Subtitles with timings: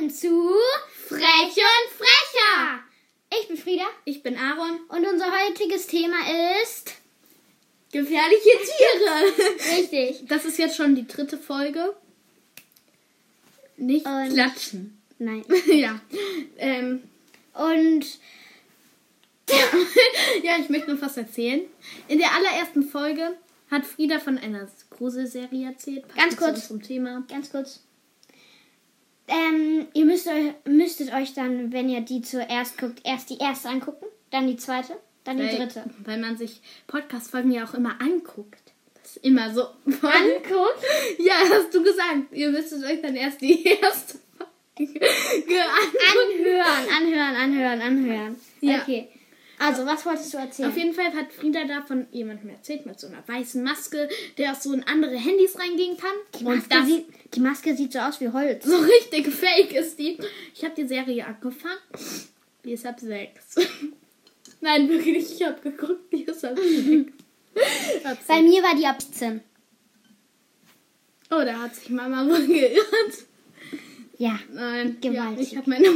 [0.00, 0.50] willkommen zu
[1.08, 2.80] Frech und Frecher.
[3.38, 4.80] Ich bin Frieda Ich bin Aaron.
[4.88, 6.16] und unser heutiges Thema
[6.62, 6.94] ist
[7.92, 9.76] Gefährliche Tiere.
[9.78, 10.26] richtig.
[10.28, 11.94] Das ist jetzt schon die dritte Folge.
[13.76, 15.02] Nicht Und- klatschen.
[15.18, 15.44] Nein.
[15.66, 16.00] ja.
[16.56, 17.02] Ähm,
[17.52, 18.06] Und
[20.42, 21.62] ja, ich möchte noch was erzählen.
[22.08, 23.36] In der allerersten Folge
[23.70, 26.06] hat Frieda von einer Gruselserie erzählt.
[26.08, 26.56] Passt Ganz kurz.
[26.70, 27.24] unserem Thema.
[27.28, 27.80] ganz kurz.
[29.30, 33.68] Ähm, ihr müsst euch, müsstet euch dann, wenn ihr die zuerst guckt, erst die erste
[33.68, 35.84] angucken, dann die zweite, dann die Weil, dritte.
[36.04, 38.60] weil man sich Podcast-Folgen ja auch immer anguckt.
[38.94, 39.62] Das ist immer so.
[39.86, 40.84] Anguckt?
[41.18, 42.32] Ja, hast du gesagt.
[42.32, 44.18] Ihr müsstet euch dann erst die erste
[44.76, 45.66] Folge angucken.
[46.12, 48.36] Anhören, anhören, anhören, anhören.
[48.60, 48.82] Ja.
[48.82, 49.08] Okay.
[49.62, 50.70] Also, was wolltest du erzählen?
[50.70, 54.52] Auf jeden Fall hat Frieda da von jemandem erzählt mit so einer weißen Maske, der
[54.52, 56.10] auch so in andere Handys reingehen kann.
[56.38, 58.64] die, Und Maske das sieht, die Maske sieht so aus wie Holz.
[58.64, 60.16] so richtig fake ist die.
[60.54, 61.76] Ich habe die Serie angefangen.
[62.64, 63.56] Die ist ab sechs.
[64.62, 67.12] Nein, wirklich, ich habe geguckt, die ist ab sechs.
[68.04, 68.48] Ab Bei sechs.
[68.48, 69.40] mir war die ab 17.
[71.32, 73.24] Oh, da hat sich Mama wohl geirrt.
[74.18, 74.38] Ja.
[74.52, 75.14] Nein, Gewaltig.
[75.14, 75.88] Ja, ich habe meine.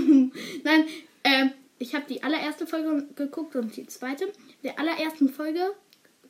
[0.65, 0.85] Nein,
[1.25, 4.33] ähm, ich habe die allererste Folge geguckt und die zweite.
[4.63, 5.73] Der allerersten Folge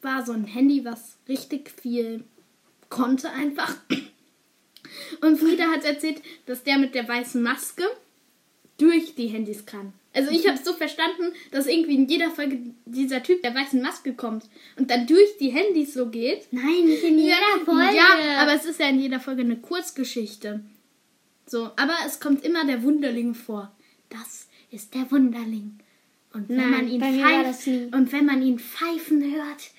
[0.03, 2.25] war so ein Handy, was richtig viel
[2.89, 3.77] konnte einfach.
[5.21, 7.85] Und Frieda hat erzählt, dass der mit der weißen Maske
[8.79, 9.93] durch die Handys kann.
[10.13, 13.83] Also ich habe es so verstanden, dass irgendwie in jeder Folge dieser Typ der weißen
[13.83, 14.45] Maske kommt
[14.77, 16.47] und dann durch die Handys so geht.
[16.53, 17.97] Nein, nicht in jeder Folge.
[17.97, 20.61] Ja, aber es ist ja in jeder Folge eine Kurzgeschichte.
[21.47, 23.73] So, aber es kommt immer der Wunderling vor.
[24.09, 25.79] Das ist der Wunderling.
[26.33, 29.71] Und wenn Nein, man ihn pfeift, und wenn man ihn pfeifen hört,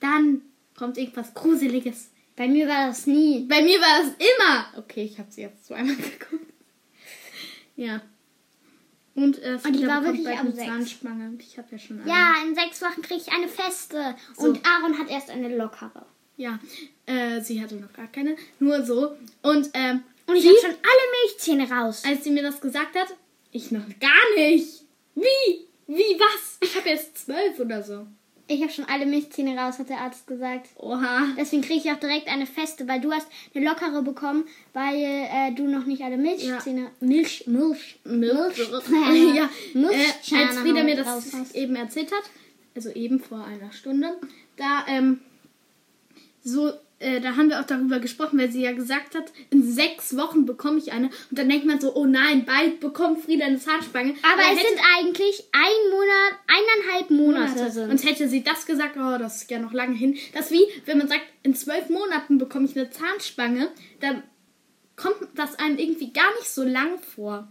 [0.00, 0.42] dann
[0.76, 2.10] kommt irgendwas Gruseliges.
[2.36, 3.46] Bei mir war das nie.
[3.48, 4.82] Bei mir war das immer.
[4.82, 6.52] Okay, ich habe sie jetzt zweimal geguckt.
[7.76, 8.02] Ja.
[9.14, 10.66] Und, äh, Und die war wirklich ab sechs.
[10.66, 11.38] Zahnspange.
[11.38, 12.08] Ich habe ja schon eine.
[12.10, 14.14] Ja, in sechs Wochen kriege ich eine feste.
[14.36, 14.44] So.
[14.44, 16.06] Und Aaron hat erst eine lockere.
[16.38, 16.58] Ja,
[17.06, 18.36] äh, sie hatte noch gar keine.
[18.58, 19.14] Nur so.
[19.42, 22.02] Und, ähm, Und ich habe schon alle Milchzähne raus.
[22.06, 23.14] als sie mir das gesagt hat,
[23.52, 24.82] ich noch gar nicht.
[25.14, 25.66] Wie?
[25.86, 26.58] Wie was?
[26.60, 28.06] Ich habe erst zwölf oder so.
[28.48, 30.68] Ich habe schon alle Milchzähne raus, hat der Arzt gesagt.
[30.76, 31.28] Oha.
[31.38, 35.52] Deswegen kriege ich auch direkt eine feste, weil du hast eine lockere bekommen, weil äh,
[35.54, 36.90] du noch nicht alle Milchzähne...
[37.00, 38.58] Milch, Milch, Milch.
[38.58, 39.34] Milch.
[39.36, 41.54] ja, Milch- äh, als Frieda mir das hast.
[41.54, 42.24] eben erzählt hat,
[42.74, 44.18] also eben vor einer Stunde,
[44.56, 45.20] da, ähm,
[46.42, 50.16] so, äh, da haben wir auch darüber gesprochen, weil sie ja gesagt hat, in sechs
[50.16, 51.06] Wochen bekomme ich eine.
[51.30, 54.14] Und dann denkt man so, oh nein, bald bekommt Frieda eine Zahnspange.
[54.22, 57.90] Aber Weil es sind eigentlich ein Monat, eineinhalb Monate sind.
[57.90, 60.16] Und hätte sie das gesagt, oh, das ist ja noch lange hin.
[60.32, 63.68] Das ist wie, wenn man sagt, in zwölf Monaten bekomme ich eine Zahnspange,
[64.00, 64.22] dann
[64.96, 67.48] kommt das einem irgendwie gar nicht so lang vor.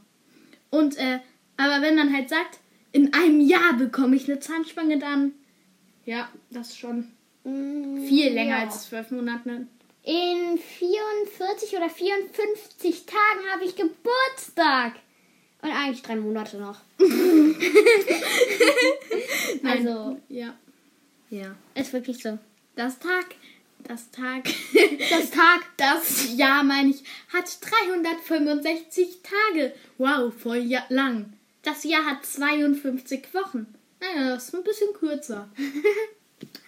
[0.69, 1.19] Und, äh,
[1.57, 2.59] aber wenn man halt sagt,
[2.93, 5.33] in einem Jahr bekomme ich eine Zahnspange, dann,
[6.05, 7.11] ja, das schon
[7.43, 8.63] Mm, viel länger ja.
[8.65, 9.67] als zwölf Monate.
[10.03, 14.93] In 44 oder 54 Tagen habe ich Geburtstag.
[15.61, 16.79] Und eigentlich drei Monate noch.
[19.61, 19.87] Nein.
[19.87, 20.55] Also, Ja.
[21.29, 21.55] Ja.
[21.75, 22.39] ist wirklich so.
[22.75, 23.35] Das Tag,
[23.83, 24.43] das Tag,
[25.09, 25.61] Das Tag.
[25.77, 29.73] Das Jahr, meine ich, hat 365 Tage.
[29.97, 31.33] Wow, voll ja lang.
[31.63, 33.67] Das Jahr hat 52 Wochen.
[33.99, 35.47] Naja, das ist ein bisschen kürzer.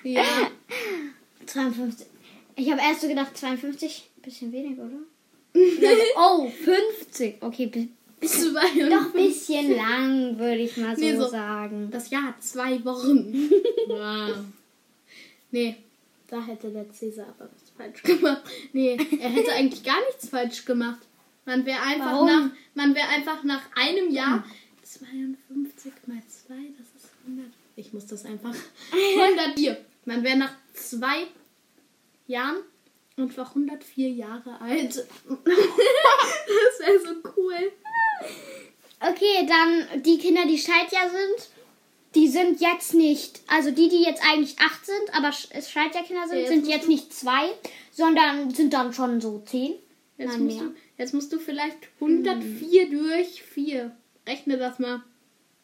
[0.03, 0.23] ja.
[1.45, 2.07] 52.
[2.55, 4.09] Ich habe erst so gedacht 52.
[4.21, 4.89] Bisschen wenig, oder?
[5.55, 6.03] Also,
[6.45, 7.35] oh, 50.
[7.41, 7.89] Okay, bi-
[8.19, 9.13] Bis doch ein 52.
[9.13, 11.89] bisschen lang, würde ich mal so, Nee, so- sagen.
[11.91, 13.49] Das Jahr hat zwei Wochen.
[13.87, 14.37] wow.
[15.51, 15.75] Nee,
[16.29, 18.41] da hätte der Cäsar aber was falsch gemacht.
[18.71, 20.99] Nee, er hätte eigentlich gar nichts falsch gemacht.
[21.45, 22.27] Man wäre einfach Warum?
[22.27, 24.43] nach man wäre einfach nach einem Jahr
[24.83, 27.45] 52 mal 2, das ist 100.
[27.75, 28.55] Ich muss das einfach
[28.91, 29.77] 104.
[30.05, 31.27] Man wäre nach zwei
[32.27, 32.57] Jahren
[33.17, 34.95] einfach 104 Jahre alt.
[35.27, 35.47] das
[36.79, 37.71] wäre so cool.
[38.99, 41.49] Okay, dann die Kinder, die Schaltjahr sind,
[42.15, 46.41] die sind jetzt nicht, also die, die jetzt eigentlich acht sind, aber Schaltjahrkinder sind, Ja,
[46.41, 47.49] jetzt sind jetzt nicht zwei,
[47.91, 49.75] sondern sind dann schon so zehn.
[50.17, 50.67] Jetzt Nein, musst, mehr.
[50.69, 53.95] du, jetzt musst du vielleicht 104 durch 4.
[54.27, 55.03] Rechne das mal.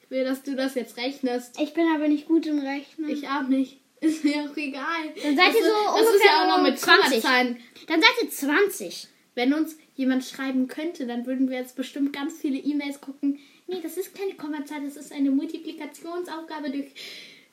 [0.09, 1.59] Will, dass du das jetzt rechnest.
[1.59, 3.09] Ich bin aber nicht gut im Rechnen.
[3.09, 3.79] Ich auch nicht.
[4.01, 5.13] Ist mir auch egal.
[5.21, 7.21] Dann seid das ihr ist, so Das ist ungefähr ja auch noch so mit 20.
[7.21, 7.57] Kommazahlen.
[7.87, 9.07] Dann seid ihr 20.
[9.35, 13.39] Wenn uns jemand schreiben könnte, dann würden wir jetzt bestimmt ganz viele E-Mails gucken.
[13.67, 16.93] Nee, das ist keine Kommazahl, das ist eine Multiplikationsaufgabe durch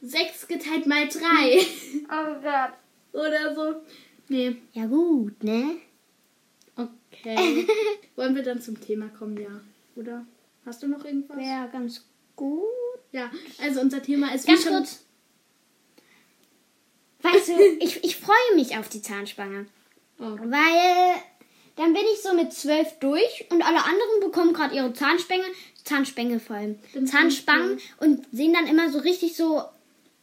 [0.02, 1.19] 6 geteilt mal 3.
[2.09, 2.73] Oh Gott.
[3.12, 3.81] Oder so.
[4.29, 4.56] Nee.
[4.73, 5.76] Ja gut, ne?
[6.76, 7.67] Okay.
[8.17, 9.61] Wollen wir dann zum Thema kommen, ja?
[9.97, 10.25] Oder
[10.64, 11.37] hast du noch irgendwas?
[11.37, 12.05] Wäre ganz
[12.37, 12.62] gut.
[13.12, 13.31] Ja,
[13.62, 15.05] also unser Thema ist Ganz wie schon- kurz.
[17.23, 19.67] Weißt du, ich, ich freue mich auf die Zahnspange.
[20.19, 20.23] Oh.
[20.25, 21.15] Weil
[21.77, 25.44] dann bin ich so mit zwölf durch und alle anderen bekommen gerade ihre Zahnspange,
[25.85, 29.62] Zahnspange vor allem, Zahnspangen und sehen dann immer so richtig so,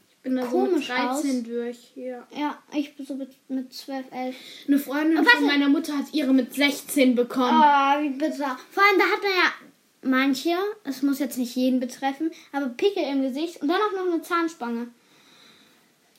[0.10, 1.08] Ich bin da so komisch mit 13
[1.42, 1.44] aus.
[1.44, 1.78] durch.
[1.96, 2.28] Ja.
[2.36, 4.36] ja, ich bin so mit, mit 12, 11.
[4.68, 7.62] Eine Freundin von meiner Mutter hat ihre mit 16 bekommen.
[7.64, 8.58] Oh, wie bitter.
[8.72, 9.54] Vor allem, da hat man ja
[10.06, 10.52] manche,
[10.84, 14.22] es muss jetzt nicht jeden betreffen, aber Pickel im Gesicht und dann auch noch eine
[14.22, 14.88] Zahnspange.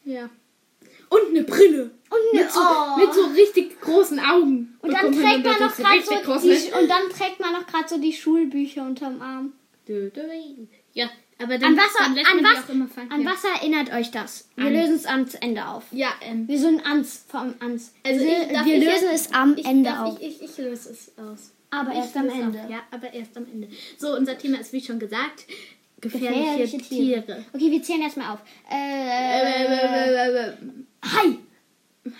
[0.04, 0.28] Ja.
[1.08, 1.90] Und eine Brille.
[2.10, 2.98] Und eine- mit, so, oh.
[2.98, 4.76] mit so richtig großen Augen.
[4.81, 6.14] Und dann trägt man noch gerade so
[6.48, 9.52] die, und dann trägt man noch gerade so die Schulbücher unterm Arm.
[10.92, 11.10] Ja,
[11.40, 13.10] aber dann, An was, dann lässt an man was, auch immer fallen.
[13.10, 13.31] an ja.
[13.31, 14.48] was erinnert euch das?
[14.56, 15.84] Wir An- lösen es ans Ende auf.
[15.90, 16.46] Ja, ähm.
[16.48, 17.92] Wir sind ans vom ans.
[18.04, 20.20] Also wir ich, wir ich lösen jetzt- es am ich, Ende darf auf.
[20.20, 21.52] Ich, ich, ich löse es aus.
[21.80, 22.62] Aber erst am Ende.
[22.62, 22.70] Auf.
[22.70, 23.68] Ja, aber erst am Ende.
[23.98, 25.46] So, unser Thema ist wie schon gesagt
[26.00, 27.24] gefährliche, Gefährliche Tiere.
[27.24, 27.44] Tiere.
[27.52, 28.40] Okay, wir zählen erstmal auf.
[28.70, 30.52] Äh,
[31.02, 31.38] Hi.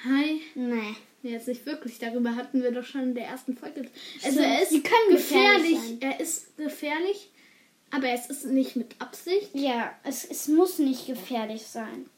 [0.04, 0.40] Hi.
[0.54, 0.94] Nee.
[1.22, 3.88] Jetzt nicht wirklich, darüber hatten wir doch schon in der ersten Folge.
[4.22, 4.40] Also Stimmt.
[4.40, 5.96] er ist Sie können gefährlich gefährlich.
[6.02, 7.30] Er ist gefährlich,
[7.90, 9.48] aber es ist nicht mit Absicht.
[9.54, 12.10] Ja, es, es muss nicht gefährlich sein.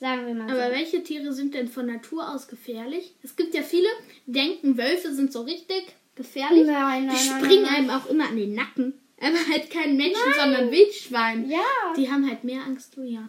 [0.00, 0.78] Sagen wir mal Aber so.
[0.78, 3.14] welche Tiere sind denn von Natur aus gefährlich?
[3.22, 3.88] Es gibt ja viele,
[4.26, 5.84] denken, Wölfe sind so richtig
[6.20, 6.66] gefährlich.
[6.66, 8.94] Nein, nein, die springen nein, einem auch immer an den Nacken.
[9.20, 11.48] Aber halt kein Menschen, sondern Wildschwein.
[11.48, 11.58] Ja.
[11.96, 13.28] Die haben halt mehr Angst, du ja.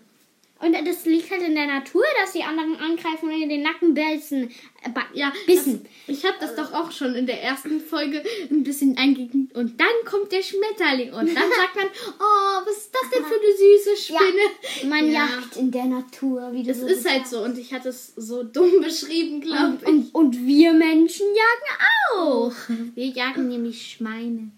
[0.61, 3.93] Und das liegt halt in der Natur, dass die anderen angreifen und in den Nacken
[3.95, 4.43] beißen.
[4.83, 5.85] Äh, Ja, bissen.
[6.07, 9.49] Das, ich habe das doch auch schon in der ersten Folge ein bisschen eingegeben.
[9.55, 11.13] Und dann kommt der Schmetterling.
[11.13, 11.85] Und dann sagt man,
[12.19, 14.89] oh, was ist das denn für eine süße Spinne?
[14.91, 15.27] Man Ja.
[15.27, 17.39] jagt in der Natur, wie Das so ist halt so.
[17.43, 22.53] Und ich hatte es so dumm beschrieben, glaube Und, und, und wir Menschen jagen auch.
[22.69, 22.95] ich.
[22.95, 24.51] Wir jagen nämlich Schweine.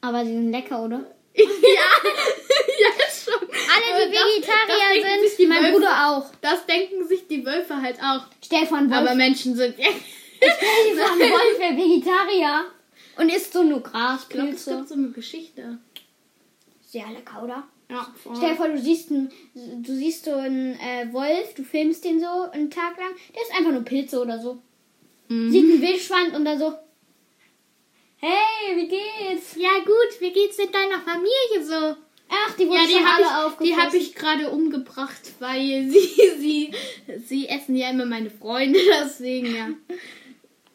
[0.00, 1.04] Aber sie sind lecker, oder?
[1.34, 1.44] ja,
[2.80, 2.88] ja.
[3.74, 6.30] Alle, die das- das Vegetarier denken sich sind, die mein Wölfe- Bruder auch.
[6.40, 8.26] Das denken sich die Wölfe halt auch.
[8.44, 9.00] Stell von Wolf.
[9.00, 9.76] Aber Menschen sind.
[9.78, 12.64] Dir vor, ein Wolf wäre Vegetarier
[13.16, 15.78] und isst so nur Ich glaube, es gibt so eine Geschichte.
[16.86, 17.64] Sehr lecker, oder?
[17.90, 18.06] Ja,
[18.36, 22.18] Stell dir vor, du siehst, einen, du siehst so einen äh, Wolf, du filmst den
[22.20, 24.58] so einen Tag lang, der isst einfach nur Pilze oder so.
[25.28, 25.50] Mhm.
[25.50, 26.72] Sieht einen Wildschwein und dann so,
[28.18, 29.54] hey, wie geht's?
[29.56, 31.96] Ja, gut, wie geht's mit deiner Familie so?
[32.46, 33.44] Ach, die wurden Ja, die schon habe alle ich, die
[33.74, 33.82] aufgefressen.
[33.82, 36.70] hab ich gerade umgebracht, weil sie, sie,
[37.26, 39.68] sie essen ja immer meine Freunde, deswegen ja.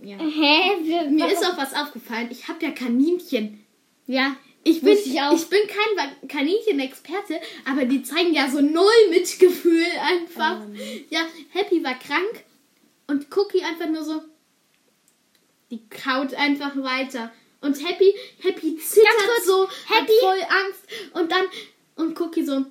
[0.01, 0.17] ja.
[0.17, 0.61] Hä?
[0.83, 2.27] Wir, Mir warum- ist auch was aufgefallen.
[2.31, 3.63] Ich habe ja Kaninchen.
[4.07, 5.33] Ja, Ich bin, ich auch.
[5.33, 7.39] ich bin kein Kaninchen-Experte,
[7.69, 10.61] aber die zeigen ja so null Mitgefühl einfach.
[10.63, 10.75] Ähm.
[11.09, 12.43] Ja, Happy war krank
[13.07, 14.21] und Cookie einfach nur so.
[15.71, 17.31] Die kaut einfach weiter.
[17.61, 20.81] Und Happy, Happy zittert kurz, so, Happy- hat voll Angst.
[21.13, 21.45] Und dann,
[21.95, 22.65] und Cookie so,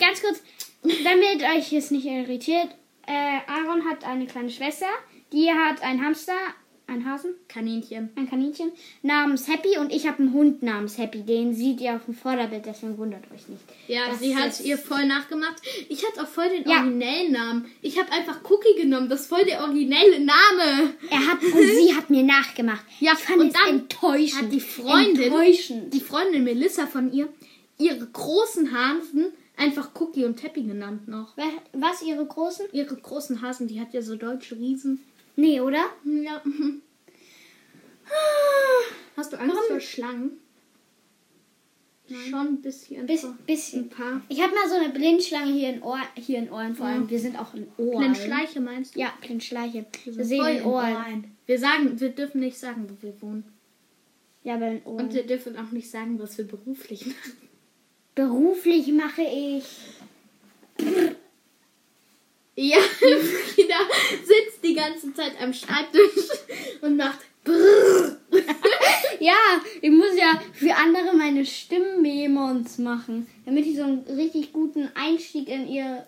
[0.00, 0.42] Ganz kurz,
[0.82, 2.68] damit euch es nicht irritiert,
[3.06, 4.88] äh, Aaron hat eine kleine Schwester,
[5.32, 6.36] die hat einen Hamster,
[6.86, 8.10] einen Hasen, Kaninchen.
[8.14, 8.70] ein Kaninchen,
[9.02, 11.22] namens Happy und ich habe einen Hund namens Happy.
[11.22, 13.62] Den seht ihr auf dem Vorderbild, deswegen wundert euch nicht.
[13.88, 15.62] Ja, Das sie hat ihr voll nachgemacht.
[15.88, 16.78] Ich hatte auch voll den Ja.
[16.80, 17.64] originellen Namen.
[17.82, 19.08] Ich habe einfach Cookie genommen.
[19.08, 20.94] Das ist voll der originelle Name.
[21.10, 22.84] Er hat und sie hat mir nachgemacht.
[23.00, 24.42] Ja, ich fand und dann enttäuschend.
[24.42, 25.94] hat die Freundin, Enttäuschend.
[25.94, 27.28] die Freundin Melissa von ihr,
[27.78, 31.34] ihre großen Hasen einfach Cookie und Happy genannt noch.
[31.72, 32.66] Was, ihre großen?
[32.72, 35.00] Ihre großen Hasen, die hat ja so deutsche Riesen.
[35.36, 35.84] Nee, oder?
[36.04, 36.40] Ja.
[39.16, 40.32] Hast du Angst vor Schlangen?
[42.28, 43.06] Schon ein bisschen.
[43.06, 43.88] Bis, Ein bisschen.
[43.88, 44.20] paar.
[44.28, 47.08] Ich habe mal so eine Blindschlange hier in, Ohr, hier in Ohren vor allem.
[47.08, 48.12] Wir sind auch in Ohren.
[48.12, 49.00] Kleine Schleiche meinst du?
[49.00, 49.86] Ja, Blindschleiche.
[50.04, 50.96] Wir sehen in Ohren.
[50.96, 51.36] Ohren.
[51.46, 53.44] Wir sagen, wir dürfen nicht sagen, wo wir wohnen.
[54.42, 55.06] Ja, aber in Ohren.
[55.06, 57.48] Und wir dürfen auch nicht sagen, was wir beruflich machen.
[58.14, 59.64] Beruflich mache ich.
[62.56, 63.76] Ja, Frieda
[64.24, 66.28] sitzt die ganze Zeit am Schreibtisch
[66.82, 68.18] und macht Brrr.
[69.24, 74.90] Ja, ich muss ja für andere meine Stimmmemos machen, damit ich so einen richtig guten
[74.94, 76.06] Einstieg in ihr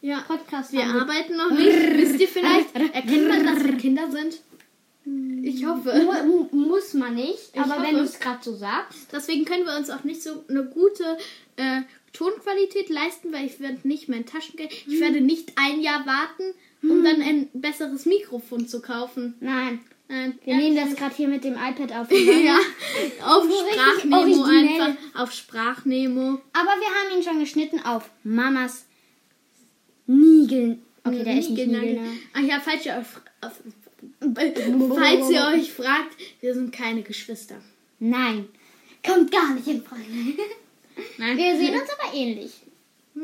[0.00, 1.00] Ja, Podcast wir habe.
[1.02, 1.96] arbeiten noch nicht.
[1.98, 4.40] Wisst ihr vielleicht, erkennt man, dass wir Kinder sind?
[5.42, 5.92] Ich hoffe.
[6.04, 7.82] Mu mu- muss man nicht, aber hoffe.
[7.82, 9.08] wenn du es gerade so sagst.
[9.12, 11.16] Deswegen können wir uns auch nicht so eine gute
[11.56, 11.82] äh,
[12.12, 17.04] Tonqualität leisten, weil ich werde nicht mein Taschengeld, ich werde nicht ein Jahr warten, um
[17.04, 19.34] dann ein besseres Mikrofon zu kaufen.
[19.40, 22.10] Nein, Nein, wir nehmen das gerade hier mit dem iPad auf.
[22.44, 22.58] ja,
[23.24, 26.40] auf Sprachnemo einfach, auf Sprachnemo.
[26.52, 28.86] Aber wir haben ihn schon geschnitten auf Mamas
[30.06, 30.82] Nigeln.
[31.02, 31.94] Okay, der ist nicht Nigelnagel.
[31.94, 32.20] Nigeln.
[32.34, 33.60] Ach ja, falsch, auf, auf
[34.20, 37.56] Falls ihr euch fragt, wir sind keine Geschwister.
[37.98, 38.48] Nein.
[39.04, 40.02] Kommt gar nicht in Frage.
[41.18, 41.36] Nein.
[41.36, 42.52] Wir sehen uns aber ähnlich.
[43.14, 43.22] Hm,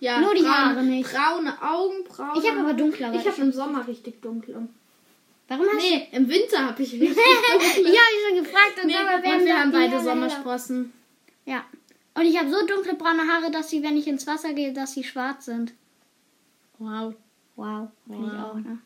[0.00, 1.12] ja, Nur die braune, Haare nicht.
[1.12, 3.14] Braune Augen, braune Ich habe aber dunklere.
[3.16, 4.68] Ich habe im Sommer richtig dunkle.
[5.48, 7.20] Warum hast Nee, im Winter habe ich richtig du...
[7.20, 7.86] ich dunkle.
[7.86, 10.00] habe schon gefragt und nee, Sommer und werden wir haben beide.
[10.02, 10.92] Sommersprossen.
[11.44, 11.64] Ja.
[12.14, 14.94] Und ich habe so dunkle braune Haare, dass sie, wenn ich ins Wasser gehe, dass
[14.94, 15.74] sie schwarz sind.
[16.78, 17.14] Wow.
[17.56, 17.88] Wow.
[18.06, 18.42] Finde ich Wow.
[18.50, 18.78] auch, ne?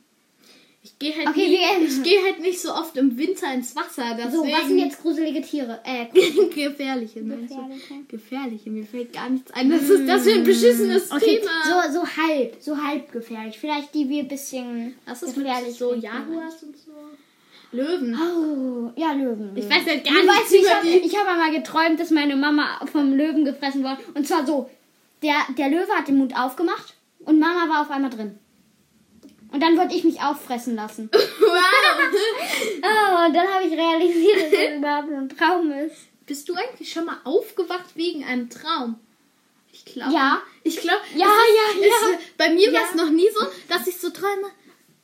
[1.02, 4.16] Ich gehe halt, Okay, nie, ich gehe halt nicht so oft im Winter ins Wasser.
[4.18, 5.80] Deswegen So, was sind jetzt gruselige Tiere?
[5.82, 6.06] Äh,
[6.54, 7.56] gefährliche, meinst du?
[7.56, 8.04] Gefährliche.
[8.06, 9.70] Gefährliche, mir fällt gar nichts ein.
[9.70, 11.88] Das ist das für ein beschissenes okay, Thema.
[11.88, 13.58] so, so halb, so halb gefährlich.
[13.58, 15.94] Vielleicht die wir ein bisschen Was ist gefährlich so.
[15.94, 16.92] Jaguars und so?
[17.72, 18.14] Löwen.
[18.20, 19.52] Oh, ja, Löwen.
[19.54, 20.98] Ich weiß halt gar Du nichts weißt, ich über habe die.
[20.98, 23.98] ich hab einmal geträumt, dass meine Mama vom Löwen gefressen wurde.
[24.14, 24.68] Und zwar so,
[25.22, 28.38] der, der Löwe hat den Mund aufgemacht und Mama war auf einmal drin.
[29.52, 31.10] Und dann wollte ich mich auffressen lassen.
[31.40, 31.56] Wow.
[32.82, 35.96] Oh, und dann habe ich realisiert, dass das überhaupt ein Traum ist.
[36.26, 38.98] Bist du eigentlich schon mal aufgewacht wegen einem Traum?
[39.72, 40.12] Ich glaube.
[40.12, 40.42] Ja.
[40.62, 41.00] Ich glaube.
[41.14, 42.16] Ja, ist, ja, ja.
[42.18, 43.04] Es, bei mir war es Ja.
[43.04, 44.50] noch nie so, dass ich so träume.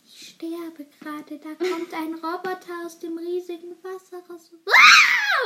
[0.05, 4.51] Ich sterbe gerade, da kommt ein Roboter aus dem riesigen Wasser raus.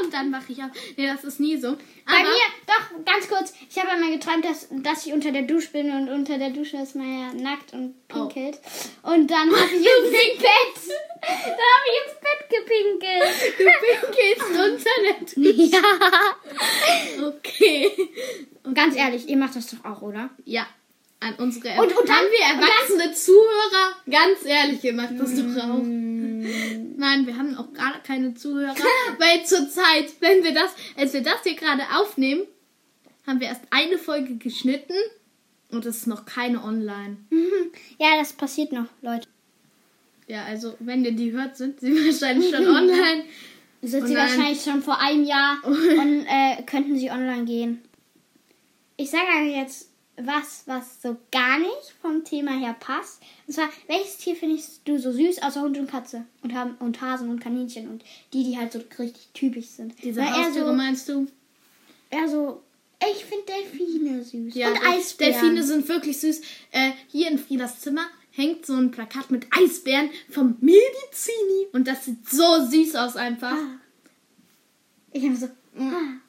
[0.02, 0.70] Und dann wache ich auf.
[0.96, 1.76] Nee, das ist nie so.
[2.06, 3.52] Bei mir, doch, ganz kurz.
[3.68, 6.78] Ich habe einmal geträumt, dass, dass ich unter der Dusche bin und unter der Dusche
[6.78, 8.58] ist man ja nackt und pinkelt.
[9.02, 10.96] Und dann habe ich ins Bett.
[11.22, 13.58] Dann habe ich ins Bett gepinkelt.
[13.58, 13.64] Du
[14.10, 15.76] pinkelst unter der Dusche.
[15.76, 17.28] Ja.
[17.28, 17.90] Okay.
[18.74, 20.30] Ganz ehrlich, ihr macht das doch auch, oder?
[20.44, 20.66] Ja.
[21.22, 23.94] An unsere Und- und dann- haben wir und dann- erwachsene Zuhörer.
[24.10, 25.80] Ganz ehrlich, ihr macht das doch auch.
[27.00, 28.74] Nein, wir haben auch gar keine Zuhörer,
[29.18, 32.42] weil zur Zeit, wenn wir das, als wir das hier gerade aufnehmen,
[33.26, 34.92] haben wir erst eine Folge geschnitten
[35.70, 37.16] und es ist noch keine online.
[37.98, 39.26] Ja, das passiert noch, Leute.
[40.28, 43.24] Ja, also wenn ihr die hört, sind sie wahrscheinlich schon online.
[43.80, 47.80] Sind sie wahrscheinlich schon vor einem Jahr und äh, könnten sie online gehen.
[48.98, 49.89] Ich sage euch jetzt
[50.24, 53.22] was, was so gar nicht vom Thema her passt.
[53.46, 56.24] Und zwar, welches Tier findest du so süß, außer Hund und Katze?
[56.42, 59.94] Und, haben, und Hasen und Kaninchen und die, die halt so richtig typisch sind.
[60.02, 61.26] Diese Weil Haustiere so, meinst du?
[62.10, 62.62] eher so,
[63.02, 64.54] ich finde Delfine süß.
[64.54, 65.32] Ja, und Eisbären.
[65.32, 66.40] Delfine sind wirklich süß.
[66.72, 71.68] Äh, hier in Friedas Zimmer hängt so ein Plakat mit Eisbären vom Medizini.
[71.72, 73.52] Und das sieht so süß aus einfach.
[73.52, 73.80] Ah.
[75.12, 75.46] Ich habe so,
[75.78, 76.20] ah.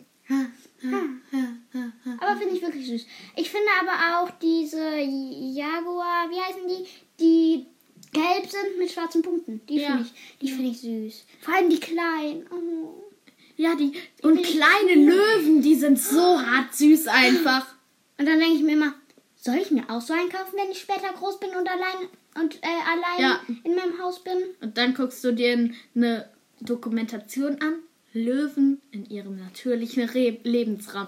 [2.19, 3.05] Aber finde ich wirklich süß.
[3.35, 6.87] Ich finde aber auch diese Jaguar, wie heißen die?
[7.19, 7.65] Die
[8.13, 9.61] gelb sind mit schwarzen Punkten.
[9.67, 9.89] Die Ja.
[9.91, 11.25] finde ich, die finde ich süß.
[11.41, 12.45] Vor allem die kleinen.
[12.51, 13.03] Oh.
[13.57, 17.75] Ja, die und kleine Löwen, die sind so hart süß einfach.
[18.17, 18.93] Und dann denke ich mir immer,
[19.35, 22.55] soll ich mir auch so einen kaufen, wenn ich später groß bin und allein und
[22.55, 23.41] äh, allein Ja.
[23.63, 24.37] in meinem Haus bin?
[24.61, 26.29] Und dann guckst du dir eine
[26.61, 27.75] Dokumentation an.
[28.13, 31.07] Löwen in ihrem natürlichen Re Lebensraum.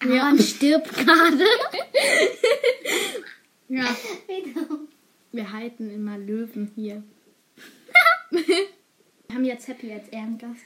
[0.00, 0.26] Ja.
[0.26, 1.44] Aaron stirbt gerade.
[3.68, 3.94] Ja,
[5.32, 7.02] wir halten immer Löwen hier.
[8.30, 10.62] wir haben jetzt Happy als Ehrengast.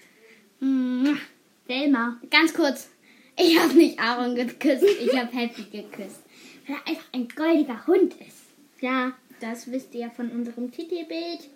[1.67, 2.21] Selma.
[2.31, 2.91] Ganz kurz.
[3.37, 6.23] Ich habe nicht Aaron geküsst, ich habe Happy geküsst.
[6.67, 8.43] Weil er einfach ein goldiger Hund ist.
[8.81, 11.49] Ja, das wisst ihr ja von unserem Titelbild.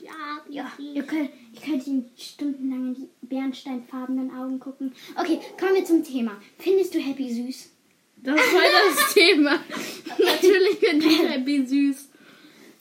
[0.00, 0.12] Ja,
[0.48, 4.92] Ja, ihr könnt, ich könnte ihn stundenlang in die bernsteinfarbenen Augen gucken.
[5.16, 6.40] Okay, kommen wir zum Thema.
[6.58, 7.70] Findest du Happy süß?
[8.22, 8.62] Das war
[8.96, 9.58] das Thema.
[10.18, 12.08] Natürlich finde ich Happy süß.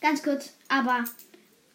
[0.01, 1.03] Ganz kurz, aber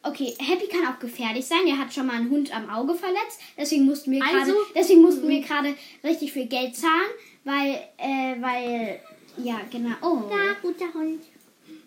[0.02, 1.66] okay, Happy kann auch gefährlich sein.
[1.66, 3.40] Er hat schon mal einen Hund am Auge verletzt.
[3.56, 7.10] Deswegen mussten wir gerade, Also- deswegen mussten wir gerade richtig viel Geld zahlen,
[7.44, 9.00] weil, äh, weil,
[9.42, 9.94] ja, genau.
[10.02, 10.30] Oh.
[10.30, 11.22] Ja, guter Hund.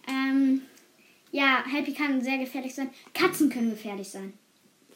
[0.08, 0.62] Ähm,
[1.32, 2.90] ja, Happy kann sehr gefährlich sein.
[3.14, 4.34] Katzen können gefährlich sein.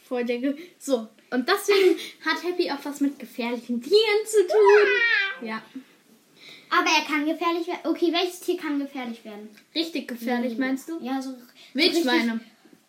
[0.07, 5.47] Voll der Ge so, und deswegen hat Happy auch was mit gefährlichen Tieren zu tun.
[5.47, 5.61] Ja.
[6.69, 7.79] Aber er kann gefährlich werden.
[7.83, 9.49] Okay, welches Tier kann gefährlich werden?
[9.73, 10.99] Richtig gefährlich, meinst du?
[10.99, 11.33] Ja, so.
[11.73, 12.39] Wildschweine.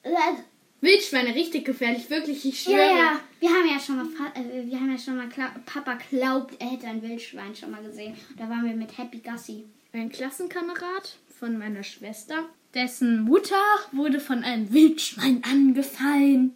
[0.05, 0.45] So richtig,
[0.81, 2.79] Wildschweine, richtig gefährlich, wirklich, ich äh, schwöre.
[2.79, 3.21] ja, ja.
[3.41, 6.71] Wir haben ja schon mal, äh, wir haben ja schon mal, Kla Papa glaubt, er
[6.71, 8.15] hätte ein Wildschwein schon mal gesehen.
[8.37, 9.65] Da waren wir mit Happy Gassi.
[9.93, 13.57] Ein Klassenkamerad von meiner Schwester, dessen Mutter
[13.91, 16.55] wurde von einem Wildschwein angefallen.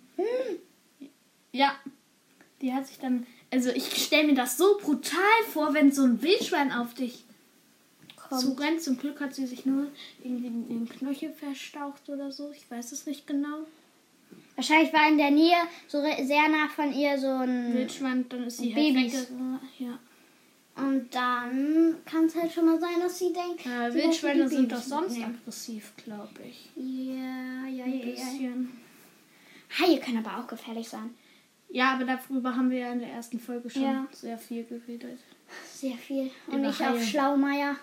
[1.50, 1.74] Ja,
[2.60, 3.26] die hat sich dann.
[3.50, 5.18] Also ich stelle mir das so brutal
[5.52, 7.24] vor, wenn so ein Wildschwein auf dich
[8.16, 8.42] Kommt.
[8.42, 8.82] zurennt.
[8.82, 9.88] Zum Glück hat sie sich nur
[10.22, 12.52] irgendwie den Knöchel verstaucht oder so.
[12.52, 13.66] Ich weiß es nicht genau.
[14.54, 15.56] Wahrscheinlich war in der Nähe
[15.88, 17.74] so sehr nah von ihr so ein.
[17.74, 19.14] Wildschwein, dann ist sie Babys.
[19.14, 19.62] halt weggerannt.
[19.78, 19.98] Ja.
[20.76, 23.62] Und dann kann es halt schon mal sein, dass sie denkt.
[23.62, 25.38] Sie Wildschweine sind doch sonst mitnehmen.
[25.40, 26.70] aggressiv, glaube ich.
[26.76, 28.10] Ja, ja, Ein ja, ja.
[28.12, 28.80] bisschen.
[29.78, 31.10] Haie können aber auch gefährlich sein.
[31.68, 34.06] Ja, aber darüber haben wir ja in der ersten Folge schon Ja.
[34.12, 35.18] sehr viel geredet.
[35.72, 36.30] Sehr viel.
[36.46, 36.90] Und Über ich Haie.
[36.94, 37.76] auf Schlaumeier.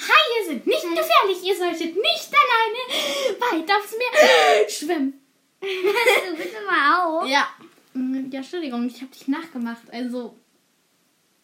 [0.00, 1.42] Haie sind nicht gefährlich.
[1.44, 5.20] Ihr solltet nicht alleine weit aufs Meer schwimmen.
[5.60, 7.28] du bitte mal auf.
[7.28, 7.48] Ja.
[7.94, 9.82] Mm, Ja, Entschuldigung, ich habe dich nachgemacht.
[9.92, 10.36] Also.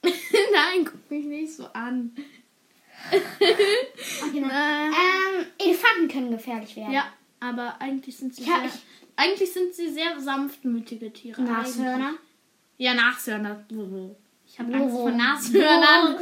[0.52, 2.14] Nein, guck mich nicht so an.
[3.10, 4.92] Okay, nein.
[4.92, 6.92] Ähm, Elefanten können gefährlich werden.
[6.92, 8.82] Ja, aber eigentlich sind sie Ja, sehr, ich-
[9.16, 11.42] eigentlich sind sie sehr sanftmütige Tiere.
[11.42, 12.14] Nashörner.
[12.78, 13.64] Ja, Nashörner.
[14.46, 16.16] Ich habe Angst vor Nashörnern.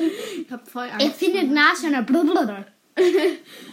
[0.44, 1.06] Ich habe voll Angst.
[1.06, 2.02] Ihr findet Nashörner.
[2.02, 2.66] Blablabla.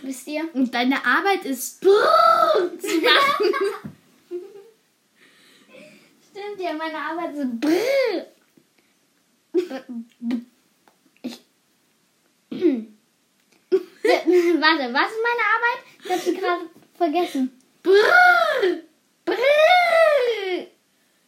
[0.03, 0.47] Wisst ihr?
[0.53, 3.53] Und deine Arbeit ist zu machen.
[6.31, 7.47] Stimmt ja, meine Arbeit ist.
[11.21, 11.41] Ich.
[13.71, 15.79] Warte, was ist meine Arbeit?
[16.03, 17.51] Ich hab sie gerade vergessen.
[17.83, 18.81] Brrr.
[19.25, 20.67] Brrr.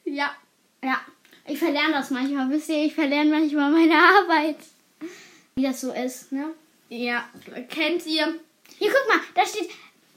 [0.06, 0.36] Ja.
[0.84, 1.00] Ja,
[1.46, 2.50] ich verlerne das manchmal.
[2.50, 4.58] Wisst ihr, ich verlerne manchmal meine Arbeit.
[5.56, 6.54] Wie das so ist, ne?
[6.90, 7.30] Ja,
[7.70, 8.36] kennt ihr?
[8.80, 9.70] Hier, guck mal, da steht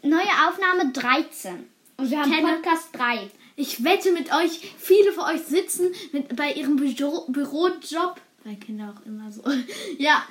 [0.02, 1.68] neue Aufnahme 13.
[1.96, 3.30] Und wir haben Podcast 3.
[3.56, 8.92] Ich wette mit euch, viele von euch sitzen mit, bei ihrem Büro, Bürojob, weil Kinder
[8.96, 9.42] auch immer so,
[9.98, 10.24] ja,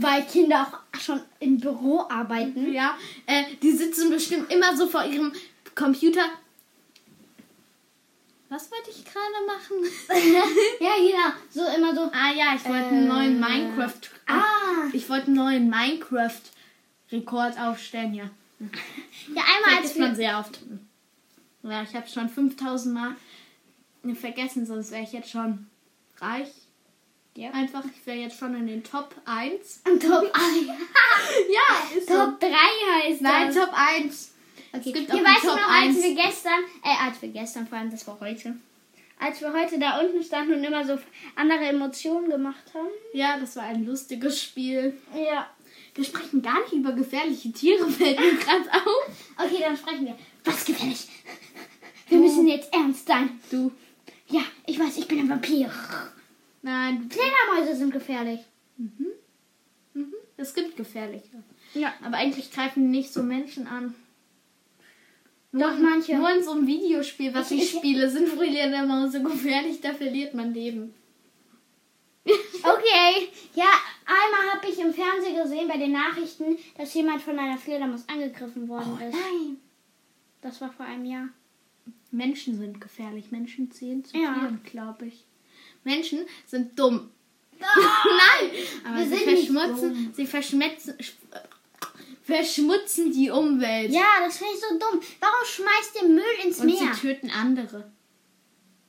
[0.00, 2.72] Weil Kinder auch schon im Büro arbeiten.
[2.72, 5.32] ja, äh, die sitzen bestimmt immer so vor ihrem
[5.74, 6.24] Computer.
[8.48, 9.76] Was wollte ich gerade machen?
[10.80, 11.32] ja, genau.
[11.50, 12.02] So immer so.
[12.12, 14.00] ah ja, ich wollte einen Äh, neuen Minecraft.
[14.26, 14.88] Ah.
[14.92, 18.30] Ich wollte einen neuen Minecraft-Rekord aufstellen, ja.
[18.60, 20.16] Ja, einmal als Vergisst man wir.
[20.16, 20.60] sehr oft.
[21.64, 23.16] Ja, ich habe schon 5000 Mal
[24.14, 25.66] vergessen, sonst wäre ich jetzt schon
[26.18, 26.50] reich.
[27.36, 27.50] Ja.
[27.50, 29.82] Einfach, ich wäre jetzt schon in den Top 1.
[29.84, 30.66] Top 1.
[30.68, 33.56] Ja, ist Top 3 heißt Nein, das.
[33.56, 34.34] Top 1.
[34.72, 34.82] Okay.
[34.88, 36.02] Es gibt Hier auch weißt die du Top noch, als 1.
[36.02, 38.56] wir gestern, äh, als wir gestern, vor allem das war heute,
[39.18, 40.98] als wir heute da unten standen und immer so
[41.34, 42.88] andere Emotionen gemacht haben.
[43.14, 44.96] Ja, das war ein lustiges Spiel.
[45.14, 45.48] Ja.
[45.94, 49.08] Wir sprechen gar nicht über gefährliche Tiere, fällt mir gerade auf.
[49.38, 50.18] Okay, dann sprechen wir.
[50.44, 51.08] Was gefährlich?
[52.08, 53.40] Wir müssen jetzt ernst sein.
[53.50, 53.72] Du.
[54.28, 55.70] Ja, ich weiß, ich bin ein Vampir.
[56.62, 57.10] Nein.
[57.10, 58.40] Fledermäuse sind gefährlich.
[58.76, 59.06] Mhm.
[60.36, 61.42] Es gibt gefährliche.
[61.74, 61.92] Ja.
[62.02, 63.94] Aber eigentlich greifen die nicht so Menschen an.
[65.52, 66.16] Nur, Doch, manche.
[66.16, 70.52] Nur in so einem Videospiel, was ich, Ich- spiele, sind Fledermäuse gefährlich, da verliert man
[70.52, 70.94] Leben.
[72.26, 73.28] Okay.
[73.54, 73.66] Ja,
[74.06, 78.66] einmal habe ich im Fernsehen gesehen bei den Nachrichten, dass jemand von einer Fledermaus angegriffen
[78.68, 79.12] worden ist.
[79.14, 79.58] nein.
[80.40, 81.28] Das war vor einem Jahr.
[82.14, 83.30] Menschen sind gefährlich.
[83.30, 84.34] Menschen zählen zu Ja.
[84.34, 85.24] Tieren, glaube ich.
[85.84, 87.10] Menschen sind dumm.
[87.60, 88.50] Nein!
[88.84, 90.94] Aber Wir sie verschmutzen, sie verschmutzen,
[92.22, 93.90] verschmutzen die Umwelt.
[93.92, 95.00] Ja, das finde ich so dumm.
[95.20, 96.94] Warum schmeißt ihr Müll ins Und Meer?
[96.94, 97.90] sie töten andere.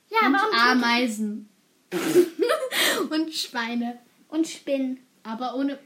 [0.10, 1.50] Ja, und Ameisen.
[3.10, 4.00] und Schweine.
[4.30, 5.00] und Spinnen.
[5.24, 5.78] Aber ohne.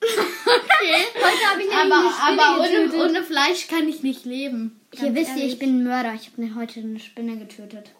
[0.00, 1.04] Okay.
[1.14, 4.80] Heute habe ich aber aber ohne, ohne Fleisch kann ich nicht leben.
[4.94, 6.14] Hier wisst ihr, ich bin ein Mörder.
[6.14, 7.90] Ich habe heute eine Spinne getötet.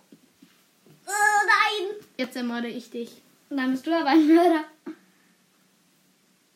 [1.06, 1.10] Oh
[1.46, 1.96] nein!
[2.18, 3.10] Jetzt ermorde ich dich.
[3.50, 4.64] Und dann bist du aber ein Mörder.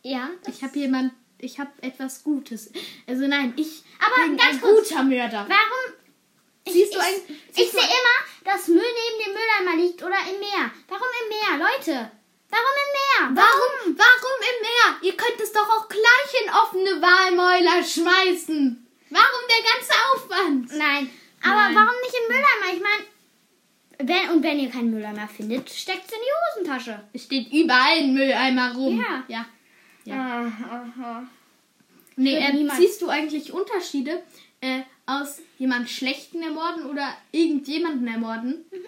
[0.02, 0.30] Ja.
[0.46, 1.12] Ich habe jemand.
[1.38, 2.70] Ich habe etwas Gutes.
[3.06, 4.88] Also nein, ich Aber bin ganz ein kurz.
[4.88, 5.46] guter Mörder.
[5.48, 5.94] Warum?
[6.66, 10.16] Siehst du ich, ein- ich, du sehe immer, dass Müll neben dem Mülleimer liegt oder
[10.32, 10.70] im Meer.
[10.88, 12.10] Warum im Meer, Leute?
[12.48, 13.42] Warum im Meer?
[13.44, 13.96] Warum?
[13.98, 15.10] Warum im Meer?
[15.10, 18.85] Ihr könnt es doch auch gleich in offene Walmäuler schmeißen.
[19.10, 20.78] Warum der ganze Aufwand?
[20.78, 21.10] Nein.
[21.42, 21.74] Aber Nein.
[21.74, 22.74] warum nicht im Mülleimer?
[22.74, 23.04] Ich meine,
[23.98, 27.02] wenn, und wenn ihr keinen Mülleimer findet, steckt es in die Hosentasche.
[27.12, 28.98] Es steht überall ein Mülleimer rum.
[28.98, 29.24] Ja.
[29.28, 29.46] ja.
[30.04, 30.52] Ja.
[30.70, 31.26] aha.
[32.16, 34.22] Nee, äh, siehst du eigentlich Unterschiede
[34.60, 38.64] äh, aus jemand Schlechten ermorden oder irgendjemanden ermorden?
[38.70, 38.78] Mhm.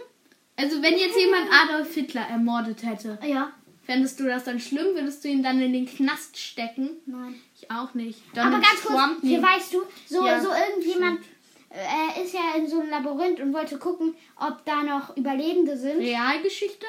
[0.56, 3.52] Also wenn jetzt jemand Adolf Hitler ermordet hätte, Ja.
[3.84, 4.94] fändest du das dann schlimm?
[4.94, 6.90] Würdest du ihn dann in den Knast stecken?
[7.06, 7.40] Nein.
[7.60, 8.22] Ich auch nicht.
[8.32, 9.44] Aber Donald ganz kurz, Trump hier nie.
[9.44, 11.20] weißt du, so, Ja, so irgendjemand
[11.70, 15.98] äh, ist ja in so einem Labyrinth und wollte gucken, ob da noch Überlebende sind.
[15.98, 16.86] Realgeschichte?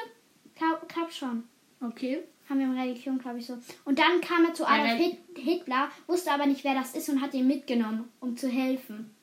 [0.54, 1.44] Glaub, glaub schon.
[1.82, 2.22] Okay.
[2.48, 3.58] Haben wir in Religion, glaube ich, so.
[3.84, 7.20] Und dann kam er zu Adolf Hit Hitler, wusste aber nicht, wer das ist und
[7.20, 9.14] hat ihn mitgenommen, um zu helfen.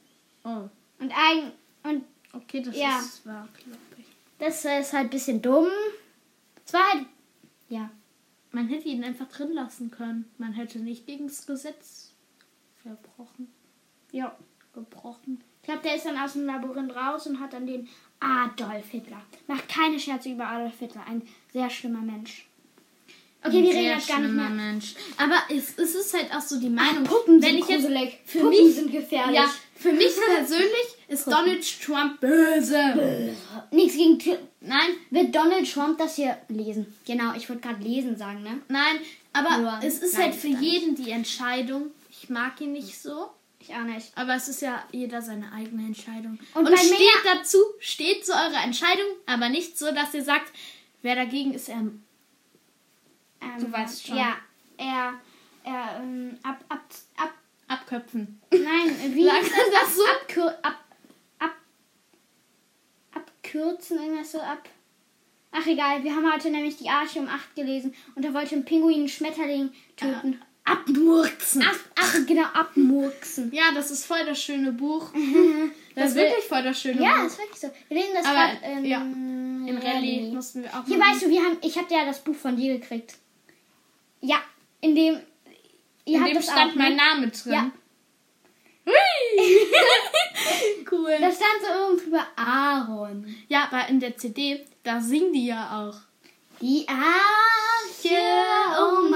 [0.44, 0.70] Oh.
[1.00, 1.52] Und, ein,
[1.84, 3.00] und Okay, das Ja.
[3.00, 4.06] ist wahr, glaube ich.
[4.38, 5.68] das ist halt ein bisschen dumm.
[6.66, 7.06] Es war halt,
[7.70, 7.90] ja.
[8.58, 10.26] Man hätte ihn einfach drin lassen können.
[10.40, 12.14] Man hätte nicht gegen das Gesetz
[12.82, 13.50] verbrochen.
[14.12, 14.36] Ja.
[14.74, 15.44] Gebrochen.
[15.62, 17.88] Ich glaube, der ist dann aus dem Labyrinth raus und hat dann den
[18.20, 19.22] Adolf Hitler.
[19.46, 21.06] Macht keine Scherze über Adolf Hitler.
[21.08, 21.22] Ein
[21.54, 22.48] sehr schlimmer Mensch.
[23.44, 24.50] Okay, wir reden jetzt gar nicht mehr.
[24.50, 24.96] Mensch.
[25.18, 28.20] Aber es, es ist halt auch so die Meinung, Puppen wenn sind ich jetzt gruselig.
[28.26, 29.36] für Puppen mich sind gefährlich.
[29.36, 33.36] Ja, für mich persönlich ist Donald Trump böse.
[33.72, 34.40] Nichts gegen Tür.
[34.62, 36.94] Nein, Wird Donald Trump das hier lesen?
[37.06, 38.60] Genau, ich wollte gerade lesen sagen, ne?
[38.68, 39.00] nein,
[39.34, 40.72] aber Ja, es ist nein, halt für gar nicht.
[40.74, 41.92] jeden die Entscheidung.
[42.10, 43.30] Ich mag ihn nicht so.
[43.60, 44.12] Ich auch nicht.
[44.16, 46.40] Aber es ist ja jeder seine eigene Entscheidung.
[46.54, 50.52] Und Und, steht dazu, steht zu eurer Entscheidung, aber nicht so, dass ihr sagt,
[51.02, 51.76] wer dagegen ist, er.
[51.78, 52.04] Ähm,
[53.60, 54.18] Du weißt schon.
[54.18, 54.36] Ja,
[54.78, 55.14] er,
[55.64, 56.84] er, ähm, ab, ab,
[57.18, 57.34] ab,
[57.68, 58.42] Abköpfen.
[58.52, 60.02] nein, wie Sagt ist er das so?
[60.06, 60.84] Abkür, ab,
[61.40, 61.56] ab,
[63.14, 64.68] abkürzen, irgendwas so ab.
[65.52, 68.66] Ach egal, wir haben heute nämlich die Arche um 8 gelesen und da wollte ein
[68.66, 70.42] Pinguin einen Schmetterling töten.
[70.66, 71.64] Abmurksen.
[71.66, 73.52] Ach, ach, genau, abmurksen.
[73.54, 75.12] Ja, das ist voll das schöne Buch.
[75.96, 77.26] Das ist will- wirklich voll das schöne Ja, Buch.
[77.26, 77.72] ist wirklich so.
[77.88, 81.12] Wir lesen das gerade in, ja, In Rallye mussten wir auch Hier machen.
[81.14, 83.16] weißt du, wir haben, ich habe ja das Buch von dir gekriegt.
[84.22, 84.38] Ja,
[84.82, 85.20] in dem.
[86.08, 86.98] Ihr In dem stand auch, mein ne?
[86.98, 87.54] Name drin.
[87.54, 87.72] Ja.
[90.92, 91.18] cool.
[91.20, 93.36] Da stand so oben drüber Aaron.
[93.50, 95.98] ja, aber in der CD, da singen die ja auch.
[96.62, 98.18] Die Arche,
[98.80, 99.10] oh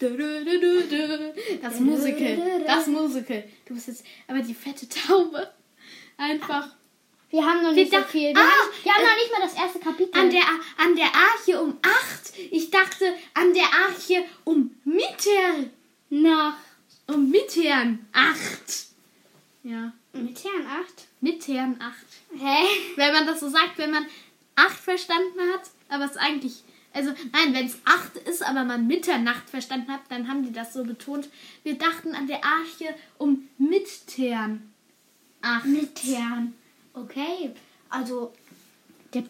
[0.00, 1.32] du.
[1.62, 2.62] Das Musical.
[2.66, 3.44] Das Musical.
[3.66, 4.04] Du bist jetzt.
[4.26, 5.48] Aber die fette Taube.
[6.16, 6.68] Einfach.
[7.30, 8.34] Wir haben noch nicht Wir so viel.
[8.34, 10.20] Wir, Ah, haben, wir haben noch nicht mal das erste Kapitel.
[10.20, 10.42] An der,
[10.76, 12.32] an der Arche um 8.
[12.50, 15.70] Ich dachte an der Arche um Mittern.
[16.12, 16.58] Nach.
[17.06, 18.86] Um Mittern 8.
[19.62, 19.94] Ja.
[20.12, 21.08] Mit Herrn 8.
[21.22, 21.94] Mittern 8.
[22.38, 22.66] Hä?
[22.96, 24.04] Wenn man das so sagt, wenn man
[24.54, 26.64] 8 verstanden hat, aber es eigentlich.
[26.92, 30.74] Also, nein, wenn es 8 ist, aber man Mitternacht verstanden hat, dann haben die das
[30.74, 31.30] so betont.
[31.62, 34.70] Wir dachten an der Arche um Mittern
[35.40, 35.64] 8.
[35.64, 36.52] Mit Herrn.
[36.92, 37.54] Okay.
[37.88, 38.34] Also,
[39.14, 39.24] der,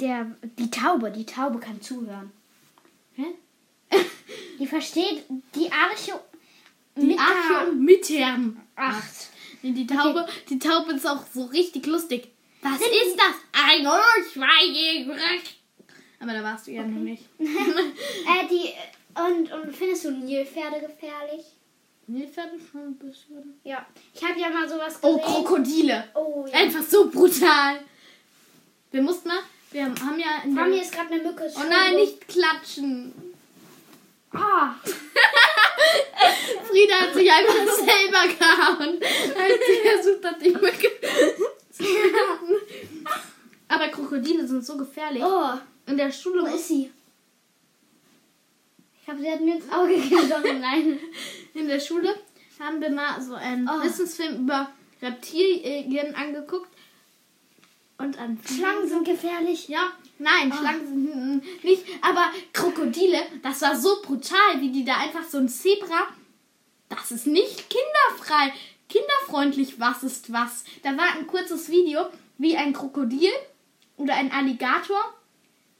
[0.00, 2.30] der, die Taube, die Taube kann zuhören.
[3.14, 3.24] Hä?
[4.58, 6.18] Die versteht die Arche.
[6.96, 9.04] Die mit Arche Mittern 8.
[9.62, 12.28] Nee, die Taube, die Taube ist auch so richtig lustig.
[12.62, 13.34] Was ist das?
[13.52, 15.14] Ein Ohrschweige.
[16.20, 17.24] Aber da warst du ja noch nicht.
[17.38, 18.72] Äh, die.
[19.14, 21.44] Und, und findest du Nilpferde gefährlich?
[22.32, 23.58] Fertig schon ein bisschen.
[23.64, 23.84] Ja.
[24.14, 25.16] Ich habe ja mal sowas gesehen.
[25.16, 26.04] Oh, Krokodile.
[26.14, 26.58] Oh, ja.
[26.60, 27.80] Einfach so brutal.
[28.92, 29.40] Wir mussten mal,
[29.72, 31.52] wir haben ja Vor der, mir ist gerade eine Mücke.
[31.56, 33.12] Oh nein, nicht klatschen.
[34.36, 34.74] Ah.
[36.68, 40.90] Frieda hat sich einfach selber gehauen, als sie versucht hat, die Mücke
[41.70, 43.06] zu retten.
[43.68, 45.22] Aber Krokodile sind so gefährlich.
[45.24, 45.52] Oh.
[45.86, 46.90] In der Schule Wo ist sie?
[49.02, 50.60] Ich habe sie hat mir ins Auge gestochen.
[50.60, 50.98] Nein.
[51.54, 52.14] In der Schule
[52.58, 53.82] haben wir mal so einen Oh.
[53.84, 54.70] Wissensfilm über
[55.02, 56.70] Reptilien angeguckt.
[57.98, 59.68] Und an Schlangen sind gefährlich.
[59.68, 61.84] Ja, nein, Schlangen sind nicht.
[62.02, 66.08] Aber Krokodile, das war so brutal, wie die da einfach so ein Zebra.
[66.88, 68.52] Das ist nicht kinderfrei.
[68.88, 70.64] Kinderfreundlich, was ist was.
[70.82, 72.06] Da war ein kurzes Video,
[72.38, 73.32] wie ein Krokodil
[73.96, 75.16] oder ein Alligator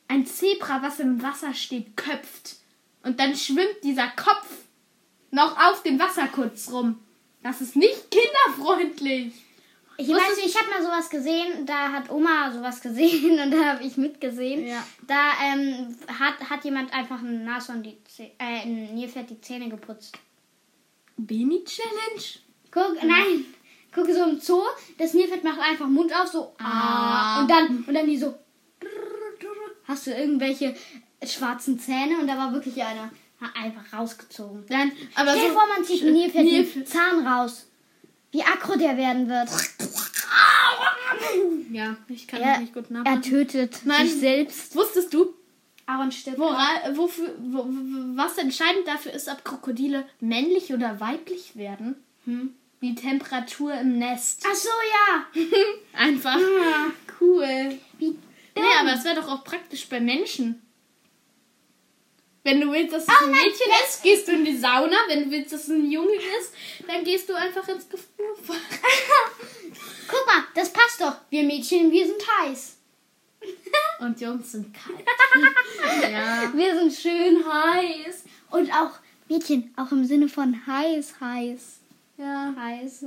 [0.08, 2.56] ein Zebra, was im Wasser steht, köpft.
[3.02, 4.46] Und dann schwimmt dieser Kopf
[5.30, 6.98] noch auf dem Wasser kurz rum.
[7.42, 9.32] Das ist nicht kinderfreundlich.
[9.98, 13.64] Ich weiß nicht, ich habe mal sowas gesehen, da hat Oma sowas gesehen und da
[13.64, 14.66] habe ich mitgesehen.
[14.66, 14.86] Ja.
[15.06, 19.68] Da ähm, hat, hat jemand einfach ein Nashorn die Zäh äh, ein Nilpferd die Zähne
[19.68, 20.16] geputzt.
[21.16, 22.22] Baby Challenge?
[22.70, 23.46] Guck, nein,
[23.94, 24.62] guck so im Zoo,
[24.98, 27.38] das Nilpferd macht einfach Mund auf, so Ah.
[27.38, 27.40] ah.
[27.40, 28.34] Und dann, und dann die so,
[29.84, 30.74] hast du irgendwelche
[31.24, 33.10] schwarzen Zähne und da war wirklich einer
[33.54, 34.64] einfach rausgezogen.
[34.68, 35.54] Nein, aber Stell so.
[35.54, 36.86] vor, man zieht ein Nilpferd den.
[36.86, 37.66] Zahn raus.
[38.36, 39.48] Wie aggro der werden wird.
[41.72, 43.22] Ja, ich kann Er, das nicht gut er nachmachen.
[43.22, 44.06] tötet Nein.
[44.06, 44.76] sich selbst.
[44.76, 45.34] Wusstest du,
[45.86, 46.38] Aaron stirbt.
[46.38, 47.66] wora, wofür, wo,
[48.14, 51.96] was entscheidend dafür ist, ob Krokodile männlich oder weiblich werden?
[52.26, 52.54] Hm?
[52.82, 54.44] Die Temperatur im Nest.
[54.46, 55.42] Ach so, ja.
[55.98, 56.36] Einfach.
[56.36, 57.78] Ah, Cool.
[57.98, 58.18] wie
[58.54, 60.60] Nee, aber es wäre doch auch praktisch bei Menschen.
[62.46, 64.96] Wenn du willst, dass es Oh ein Mädchen ist, gehst du in die Sauna.
[65.08, 66.52] Wenn du willst, dass es ein Junge ist,
[66.86, 68.54] dann gehst du einfach ins Gefrierfach.
[70.06, 71.16] Guck mal, das passt doch.
[71.28, 72.76] Wir Mädchen, wir sind heiß.
[73.98, 75.04] Und Jungs sind kalt.
[76.12, 76.52] ja.
[76.54, 78.22] Wir sind schön heiß.
[78.52, 78.92] Und auch
[79.28, 81.80] Mädchen, auch im Sinne von heiß, heiß.
[82.18, 82.54] Ja.
[82.56, 83.06] Heiß.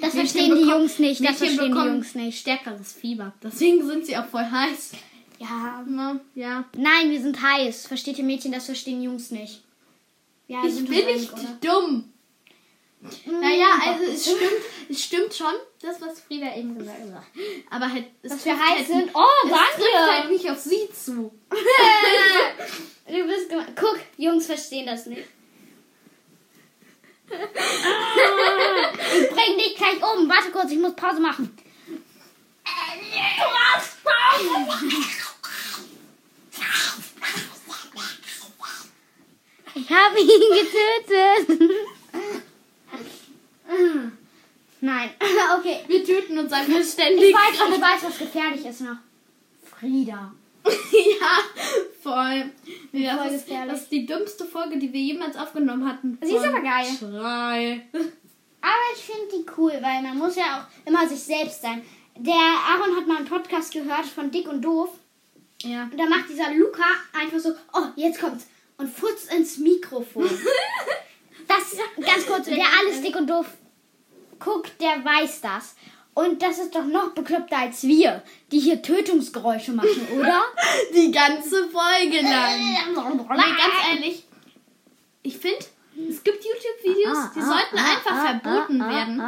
[0.00, 1.20] Das Mädchen verstehen die bekommen- Jungs nicht.
[1.20, 2.38] Das Mädchen verstehen die Jungs nicht.
[2.40, 3.34] Stärkeres Fieber.
[3.42, 4.92] Deswegen sind sie auch voll heiß.
[5.38, 5.84] Ja.
[5.86, 6.64] Na, ja.
[6.76, 7.86] Nein, wir sind heiß.
[7.86, 9.62] Versteht ihr Mädchen, das verstehen Jungs nicht.
[10.48, 11.58] Ja, Ich bin nicht oder?
[11.60, 12.12] dumm.
[13.26, 14.40] Naja, also es stimmt,
[14.88, 17.22] es stimmt schon, das, was Frieda eben gesagt hat.
[17.70, 19.10] Aber halt, es Dass wir heiß halt, sind.
[19.14, 20.12] Oh, es trifft danke.
[20.12, 21.32] halt nicht auf sie zu.
[23.08, 23.72] Du bist gemein.
[23.76, 25.22] Guck, Jungs verstehen das nicht.
[27.28, 30.28] ich bring dich gleich um.
[30.28, 31.56] Warte kurz, ich muss Pause machen.
[39.76, 40.40] Ich habe ihn
[41.46, 41.70] getötet.
[44.80, 45.10] Nein,
[45.58, 45.80] okay.
[45.86, 47.34] Wir töten uns einfach Ich ständig.
[47.34, 48.96] weiß, ich weiß, was gefährlich ist noch.
[49.64, 50.32] Frieda.
[50.64, 51.38] ja,
[52.02, 52.50] voll.
[52.92, 53.72] Nee, Voll das, ist, gefährlich.
[53.72, 56.18] das ist die dümmste Folge, die wir jemals aufgenommen hatten.
[56.22, 56.86] Sie ist aber geil.
[56.98, 57.86] Schrei.
[58.62, 61.82] Aber ich finde die cool, weil man muss ja auch immer sich selbst sein.
[62.16, 64.88] Der Aaron hat mal einen Podcast gehört von Dick und Doof.
[65.62, 65.84] Ja.
[65.84, 68.46] Und da macht dieser Luca einfach so, oh, jetzt kommt's.
[68.78, 70.28] Und futzt ins Mikrofon.
[71.48, 73.46] Das, ganz kurz, wer alles Dick und Doof
[74.40, 75.76] guckt, der weiß das.
[76.12, 80.42] Und das ist doch noch bekloppter als wir, die hier Tötungsgeräusche machen, oder?
[80.92, 82.58] Die ganze Folge lang.
[83.36, 84.24] Nee, ganz ehrlich,
[85.22, 85.64] ich finde,
[86.10, 89.22] es gibt YouTube-Videos, Ah, die sollten einfach verboten werden.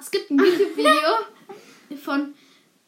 [0.00, 2.34] Es gibt ein YouTube-Video von,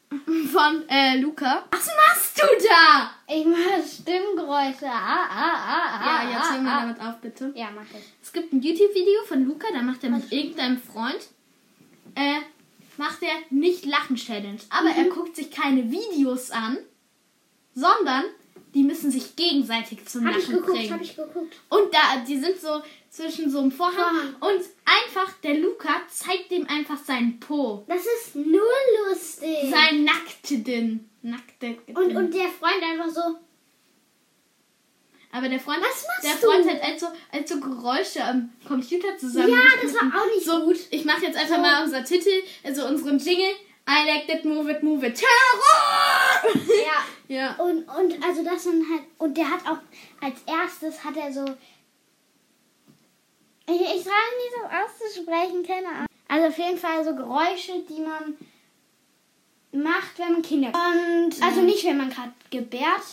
[0.51, 1.65] von äh, Luca.
[1.71, 3.11] Was machst du da?
[3.27, 4.85] Ich mache Stimmgeräusche.
[4.85, 6.81] Ah, ah, ah, ah, Ja, jetzt ah, hör mal ah.
[6.81, 7.51] damit auf, bitte.
[7.55, 8.05] Ja, mach ich.
[8.21, 11.27] Es gibt ein YouTube-Video von Luca, da macht er mit irgendeinem Freund,
[12.15, 12.39] äh,
[12.97, 14.59] macht er nicht Lachen-Challenge.
[14.69, 16.77] Aber er guckt sich keine Videos an,
[17.75, 18.23] sondern
[18.73, 20.93] die müssen sich gegenseitig zum Hab Lachen ich geguckt, bringen.
[20.93, 21.55] hab ich geguckt.
[21.69, 24.35] Und da, die sind so zwischen so einem Vorhang Vorhang.
[24.41, 27.83] und einfach, der Luca zeigt dem einfach seinen Po.
[27.87, 28.61] Das ist nur
[29.09, 29.69] lustig.
[29.71, 31.09] Sein nackten.
[31.21, 31.77] Nackte.
[31.87, 33.21] und, und der Freund einfach so,
[35.31, 36.47] Aber der Freund, Was machst der du?
[36.47, 39.49] Freund hat als so, als so Geräusche am Computer zusammen.
[39.49, 40.77] Ja, das war auch nicht so, gut.
[40.91, 41.61] Ich mache jetzt einfach So.
[41.61, 42.31] mal unser Titel,
[42.63, 43.53] also unseren Jingle.
[43.89, 45.15] I like that move it, move it.
[45.15, 46.16] Terror!
[46.85, 47.03] Ja.
[47.35, 47.55] ja.
[47.55, 49.79] Und, und also das sind halt, und der hat auch,
[50.21, 51.45] als erstes hat er so,
[53.69, 56.07] ich, ich trage nie so auszusprechen, keine Ahnung.
[56.27, 58.37] Also auf jeden Fall so Geräusche, die man
[59.83, 63.03] macht, wenn man Kinder Und, also nicht, wenn man gerade gebärt.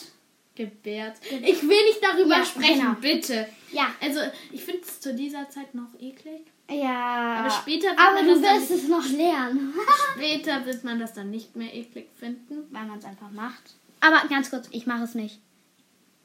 [0.56, 1.16] Gebärt.
[1.42, 2.94] Ich will nicht darüber Ja, sprechen, genau.
[3.00, 3.48] bitte.
[3.72, 3.92] Ja.
[4.00, 4.20] Also,
[4.52, 6.42] ich finde es zu dieser Zeit noch eklig.
[6.70, 7.36] Ja.
[7.40, 9.74] Aber später wird Aber man du das dann- wirst es noch lernen.
[10.16, 12.66] Später wird man das dann nicht mehr eklig finden.
[12.70, 13.74] Weil man es einfach macht.
[14.00, 15.40] Aber ganz kurz, ich mache es nicht.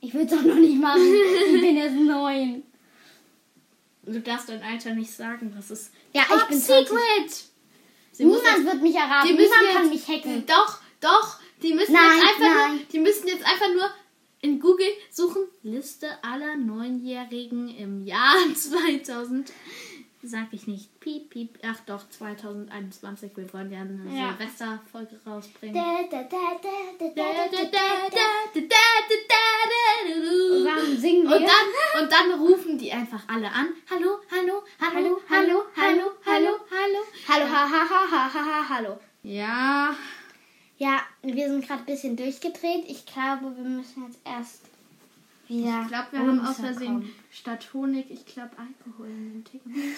[0.01, 1.01] Ich will es auch noch nicht machen.
[1.03, 2.63] ich bin jetzt neun.
[4.03, 6.87] Du darfst dein Alter nicht sagen, das ist Ja, Top ich bin 20.
[6.87, 7.43] Secret.
[8.17, 9.29] Niemand wird mich erraten.
[9.35, 10.45] Niemand kann mich hacken.
[10.45, 11.39] Doch, doch.
[11.61, 12.75] Die müssen Nein, jetzt einfach nein.
[12.77, 13.89] nur, die müssen jetzt einfach nur
[14.41, 19.51] in Google suchen Liste aller Neunjährigen im Jahr 2000.
[20.21, 20.99] Sag ich nicht.
[20.99, 21.57] Piep, piep.
[21.65, 23.31] Ach doch, 2021.
[23.35, 24.35] Wir wollen ja eine Ja.
[24.37, 25.75] Silvesterfolge rausbringen.
[30.65, 31.37] Warum singen wir?
[31.37, 33.69] Und dann, und dann rufen die einfach alle an.
[33.89, 36.99] Hallo, hallo, hallo, hallo, hallo, hallo, hallo.
[37.27, 38.99] Hallo, ha, ha, ha, ha, ha, ha, hallo.
[39.23, 39.95] Ja,
[40.77, 42.85] Ja, wir sind gerade ein bisschen durchgedreht.
[42.87, 44.61] Ich glaube, wir müssen jetzt erst
[45.49, 45.81] wieder.
[45.83, 46.57] ich glaube, wir haben aus.
[46.57, 49.97] Versehen statt Honig, ich glaube, Alkohol in den gemacht.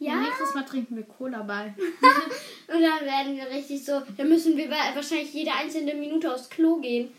[0.00, 0.16] Ja.
[0.20, 1.66] Nächstes Mal trinken wir Cola bei.
[2.66, 4.02] Und dann werden wir richtig so.
[4.16, 7.10] Dann müssen wir wa- wahrscheinlich jede einzelne Minute aufs Klo gehen.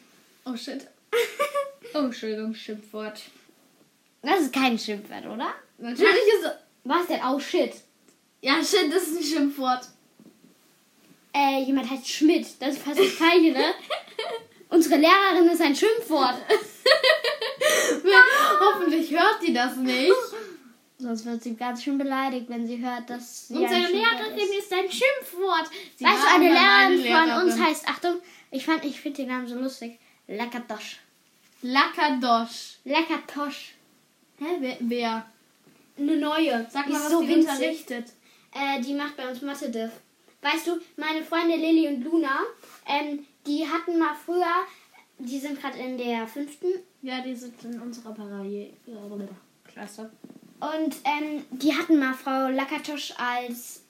[0.46, 0.86] Oh shit.
[1.94, 3.22] Oh, Entschuldigung, Schimpfwort.
[4.22, 5.54] Das ist kein Schimpfwort, oder?
[5.78, 6.52] Natürlich ist es.
[6.84, 7.22] Was denn?
[7.26, 7.74] Oh shit.
[8.42, 9.88] Ja, shit, das ist ein Schimpfwort.
[11.34, 12.46] Äh, jemand heißt Schmidt.
[12.60, 13.74] Das ist fast das gleiche, ne?
[14.70, 16.36] Unsere Lehrerin ist ein Schimpfwort.
[18.60, 20.14] Hoffentlich hört die das nicht.
[20.98, 24.60] Sonst wird sie ganz schön beleidigt, wenn sie hört, dass sie Unsere Lehrerin ist.
[24.60, 25.70] ist ein Schimpfwort.
[25.98, 28.16] Sie Weißt du, eine Lehrerin von uns heißt, Achtung,
[28.52, 30.00] ich fand, ich finde den Namen so lustig.
[30.28, 31.00] Lakatosch.
[31.62, 32.78] Lakadosch.
[32.86, 33.76] Lakatosch.
[34.40, 34.78] Hä, wer?
[34.80, 35.26] wer?
[35.98, 36.66] Eine neue.
[36.70, 37.50] Sag mal, was so die winzig.
[37.52, 38.08] unterrichtet.
[38.54, 39.92] Äh, die macht bei uns Mathe-Diff.
[40.42, 42.40] Weißt du, meine Freunde Lilly und Luna,
[42.88, 44.46] ähm, die hatten mal früher,
[45.20, 46.68] die sind gerade in der fünften
[47.02, 50.12] Ja, die sind in unserer Parallelklasse.
[50.60, 53.84] und ähm, die hatten mal Frau Lakatosch als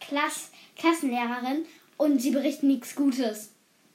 [0.00, 1.64] Klass Klassenlehrerin
[1.96, 3.50] und sie berichten nichts Gutes.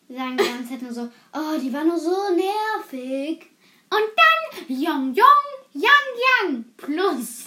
[0.08, 3.46] Sie sagen die ganze Zeit nur so, oh, die war nur so nervig.
[3.90, 5.84] Und dann Yong Yong Yang
[6.44, 7.46] Yang plus.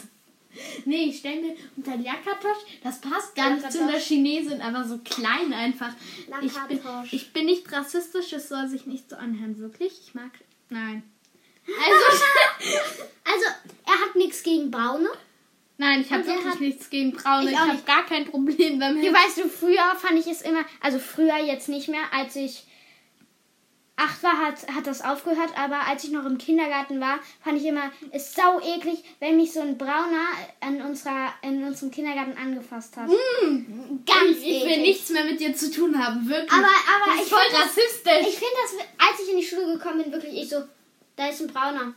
[0.85, 3.99] Nee, ich stelle mir unter Lakatosch, das passt gar nicht zu einer.
[3.99, 5.93] Chinesin, aber so klein einfach.
[6.43, 6.81] Ich bin,
[7.13, 9.93] ich bin nicht rassistisch, es soll sich nicht so anhören, wirklich.
[10.07, 10.31] Ich mag.
[10.69, 11.03] Nein.
[11.67, 12.25] Also,
[13.25, 13.45] Also,
[13.87, 15.09] er hat nichts gegen Braune.
[15.79, 17.45] Nein, ich habe wirklich hat- nichts gegen Braune.
[17.47, 19.05] Ich Ich, habe gar kein Problem damit.
[19.05, 22.65] Du weißt du, früher fand ich es immer, also früher jetzt nicht mehr, als ich
[24.01, 27.67] acht war, hat, hat das aufgehört, aber als ich noch im Kindergarten war, fand ich
[27.67, 30.27] immer, es sau eklig, wenn mich so ein Brauner
[30.61, 33.09] an unserer, in unserem Kindergarten angefasst hat.
[33.09, 34.79] Ganz ich, ich will eklig.
[34.81, 36.51] nichts mehr mit dir zu tun haben, wirklich.
[36.53, 38.27] Aber, aber Das ich ist voll find das- rassistisch.
[38.29, 40.63] Ich finde das, als ich in die Schule gekommen bin, wirklich ich so,
[41.17, 41.93] da ist ein Brauner.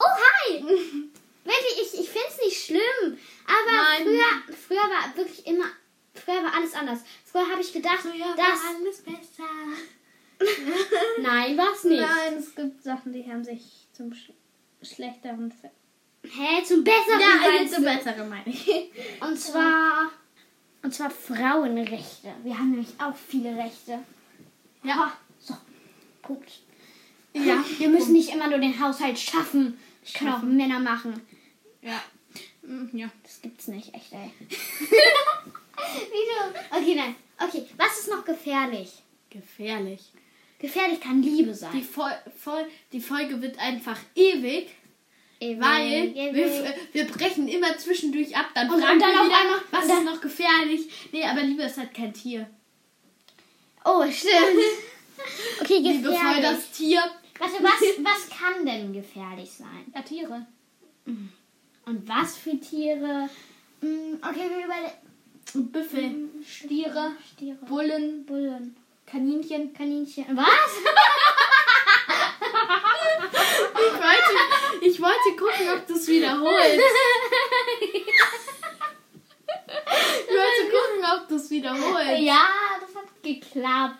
[0.00, 0.04] Oh,
[0.48, 0.62] hi!
[1.44, 3.18] wirklich, ich, ich finde es nicht schlimm.
[3.46, 4.02] Aber Nein.
[4.02, 5.66] früher, früher war wirklich immer,
[6.14, 7.00] früher war alles anders.
[7.30, 8.60] Früher habe ich gedacht, dass...
[8.76, 9.48] alles besser.
[11.20, 12.00] Nein, war's nicht.
[12.00, 14.30] Nein, es gibt Sachen, die haben sich zum Sch
[14.82, 15.70] Schlechteren ver
[16.24, 17.84] Hä, zum Besseren Ja, meinst zum?
[17.84, 18.90] Besseren meine ich.
[19.20, 20.10] Und zwar...
[20.82, 22.34] Und zwar Frauenrechte.
[22.42, 24.00] Wir haben nämlich auch viele Rechte.
[24.82, 25.16] Ja.
[25.38, 25.54] So,
[26.22, 26.50] Punkt.
[27.32, 27.64] Ja.
[27.78, 29.78] Wir müssen nicht immer nur den Haushalt schaffen.
[30.02, 30.42] Das können auch.
[30.42, 31.20] Männer machen.
[31.80, 32.02] Ja.
[32.62, 33.08] Mm, Ja.
[33.22, 34.30] Das gibt's nicht, echt, ey.
[36.10, 36.58] Wieso?
[36.70, 37.14] Okay, nein.
[37.38, 39.02] Okay, was ist noch gefährlich?
[39.30, 40.12] Gefährlich.
[40.64, 41.82] Gefährlich kann Liebe Die, sein.
[41.82, 44.68] Fol Fol die Folge wird einfach ewig,
[45.40, 46.34] Ewig, weil ewig.
[46.34, 48.46] wir, wir brechen immer zwischendurch ab.
[48.54, 50.88] Dann Und- fragen und dann wir wieder, einmal- was ist noch gefährlich?
[51.12, 52.48] Nee, aber Liebe ist halt kein Tier.
[53.84, 54.32] Oh, stimmt.
[55.60, 56.42] Okay, Liebevoll gefährlich.
[56.42, 57.02] das Tier.
[57.38, 59.84] Warte, was, was kann denn gefährlich sein?
[59.94, 60.46] Ja, Tiere.
[61.06, 63.28] Und was für Tiere?
[63.80, 65.72] Hm, Okay, wir überlegen.
[65.72, 66.14] Büffel,
[66.46, 67.56] Stiere, Stiere.
[67.66, 68.76] Bullen, Bullen.
[69.06, 69.72] Kaninchen.
[69.72, 70.26] Kaninchen.
[70.36, 70.46] Was?
[73.76, 76.80] Ich wollte, ich wollte gucken, ob du es wiederholst.
[80.26, 82.20] Ich wollte gucken, ob du es wiederholst.
[82.20, 82.46] ja,
[82.80, 83.98] das hat geklappt.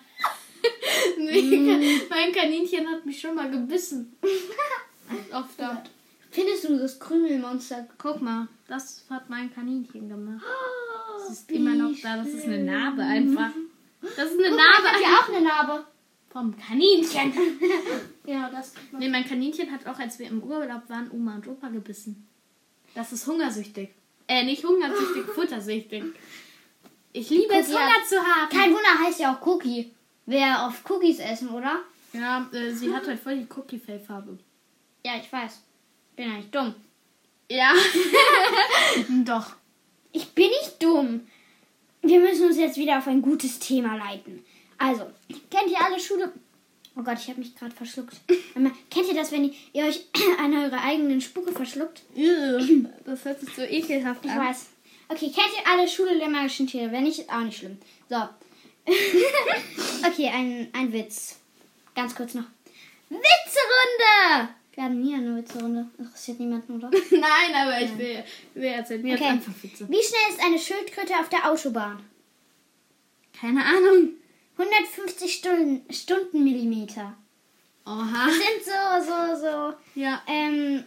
[1.19, 4.17] Nee, mein Kaninchen hat mich schon mal gebissen.
[5.33, 5.91] Oft dort.
[6.31, 7.87] Findest du das Krümelmonster?
[7.99, 10.43] Guck mal, das hat mein Kaninchen gemacht.
[11.19, 12.17] Das ist immer noch da.
[12.17, 13.51] Das ist eine Narbe einfach.
[14.17, 15.85] Das ist eine Guck, Narbe hat ja auch eine Narbe.
[16.31, 17.33] vom Kaninchen.
[18.27, 18.73] Ja, das.
[18.99, 22.27] Nee, mein Kaninchen hat auch, als wir im Urlaub waren, Oma und Opa gebissen.
[22.95, 23.91] Das ist hungersüchtig.
[24.27, 26.05] Äh, nicht hungersüchtig, futtersüchtig.
[27.13, 28.49] Ich liebe es, Cookie Hunger hat- zu haben.
[28.51, 29.93] Kein Wunder heißt ja auch Cookie.
[30.25, 31.81] Wer auf Cookies essen, oder?
[32.15, 34.39] Ja, äh, sie hat halt voll die Cookie-Fellfarbe.
[35.05, 35.63] Ja, ich weiß.
[36.17, 36.75] Bin nicht dumm.
[37.51, 37.75] Ja.
[39.25, 39.53] Doch.
[40.13, 41.27] Ich bin nicht dumm.
[42.05, 44.45] Wir müssen uns jetzt wieder auf ein gutes Thema leiten.
[44.79, 45.07] Also,
[45.51, 46.33] kennt ihr alle Schule?
[46.97, 48.15] Oh Gott, ich habe mich gerade verschluckt.
[48.91, 50.07] Kennt ihr das, wenn ihr, euch
[50.39, 52.03] an eure eigenen Spucke verschluckt?
[53.05, 54.39] Das hört sich so ekelhaft Ich an.
[54.39, 54.67] weiß.
[55.09, 56.93] Okay, kennt ihr alle Schule der magischen Tiere?
[56.93, 57.79] Wenn nicht, ist auch nicht schlimm.
[58.09, 58.17] So.
[60.07, 61.37] okay, ein, ein Witz.
[61.95, 62.45] Ganz kurz noch.
[63.11, 64.49] Witzerunde!
[64.75, 65.87] Wir hatten nie eine Witzerunde.
[65.99, 66.91] Interessiert niemanden, oder?
[67.11, 69.25] Nein, aber ich will, will erzählen mir Okay.
[69.25, 69.89] einfach Witze.
[69.89, 72.03] Wie schnell ist eine Schildkröte auf der Autobahn?
[73.39, 74.11] Keine Ahnung.
[74.59, 77.15] 150 Stunden, Stundenmillimeter.
[77.87, 78.27] Oha.
[78.27, 80.01] Das sind so, so, so.
[80.01, 80.23] Ja.
[80.27, 80.85] Ähm,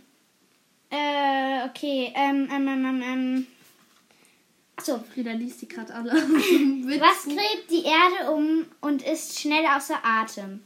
[0.89, 3.47] äh, okay, ähm, ähm, ähm, ähm, ähm.
[4.81, 5.03] So.
[5.13, 6.11] Frieda liest die gerade alle.
[6.13, 10.61] Was gräbt die Erde um und ist schnell außer Atem?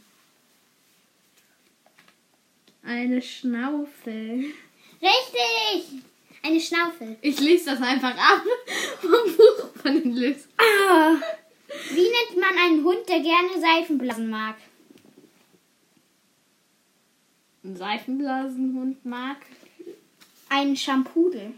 [2.83, 4.53] Eine Schnaufel.
[5.01, 6.03] Richtig!
[6.43, 7.17] Eine Schnaufel.
[7.21, 8.43] Ich lese das einfach ab
[9.01, 10.47] vom Buch von den Lips.
[10.57, 11.15] Ah.
[11.91, 14.55] Wie nennt man einen Hund, der gerne Seifenblasen mag?
[17.63, 19.37] Ein Seifenblasenhund mag.
[20.49, 21.53] Ein Schampudel.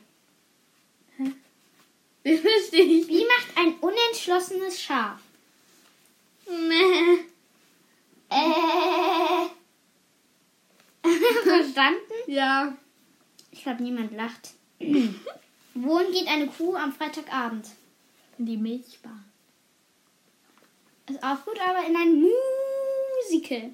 [2.26, 3.08] Den verstehe ich.
[3.08, 5.20] Wie macht ein unentschlossenes Schaf?
[6.48, 7.20] Mäh.
[8.30, 9.50] Äh.
[11.44, 12.14] Verstanden?
[12.28, 12.76] Ja.
[13.52, 14.52] Ich glaube, niemand lacht.
[15.76, 17.68] Wohin geht eine Kuh am Freitagabend?
[18.38, 19.20] In die Milchbar.
[21.10, 22.24] Ist auch gut, aber in ein
[23.30, 23.72] Musical.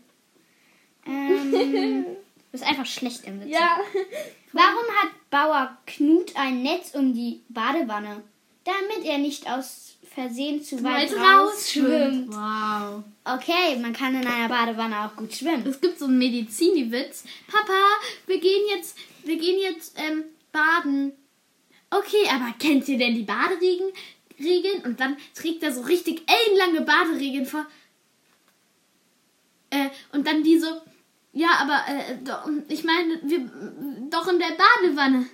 [1.06, 1.52] Ähm,
[2.06, 2.18] du
[2.52, 3.50] bist einfach schlecht im Witz.
[3.52, 3.80] Ja.
[4.54, 8.24] Warum hat Bauer Knut ein Netz um die Badewanne?
[8.64, 12.28] Damit er nicht aus Versehen zu weit rausschwimmt.
[12.28, 13.04] Wow.
[13.24, 15.66] Okay, man kann in einer Badewanne auch gut schwimmen.
[15.66, 17.24] Es gibt so einen Medizini-Witz.
[17.50, 17.80] Papa,
[18.28, 21.14] wir gehen jetzt, wir gehen jetzt ähm, baden.
[21.90, 23.94] Okay, aber kennt ihr denn die Baderegeln?
[24.38, 24.84] Regeln?
[24.84, 27.66] Und dann trägt er so richtig ellenlange Baderegeln vor.
[29.70, 30.68] Äh, und dann die so,
[31.32, 33.40] ja, aber äh, doch, ich meine, wir
[34.10, 35.28] doch in der Badewanne.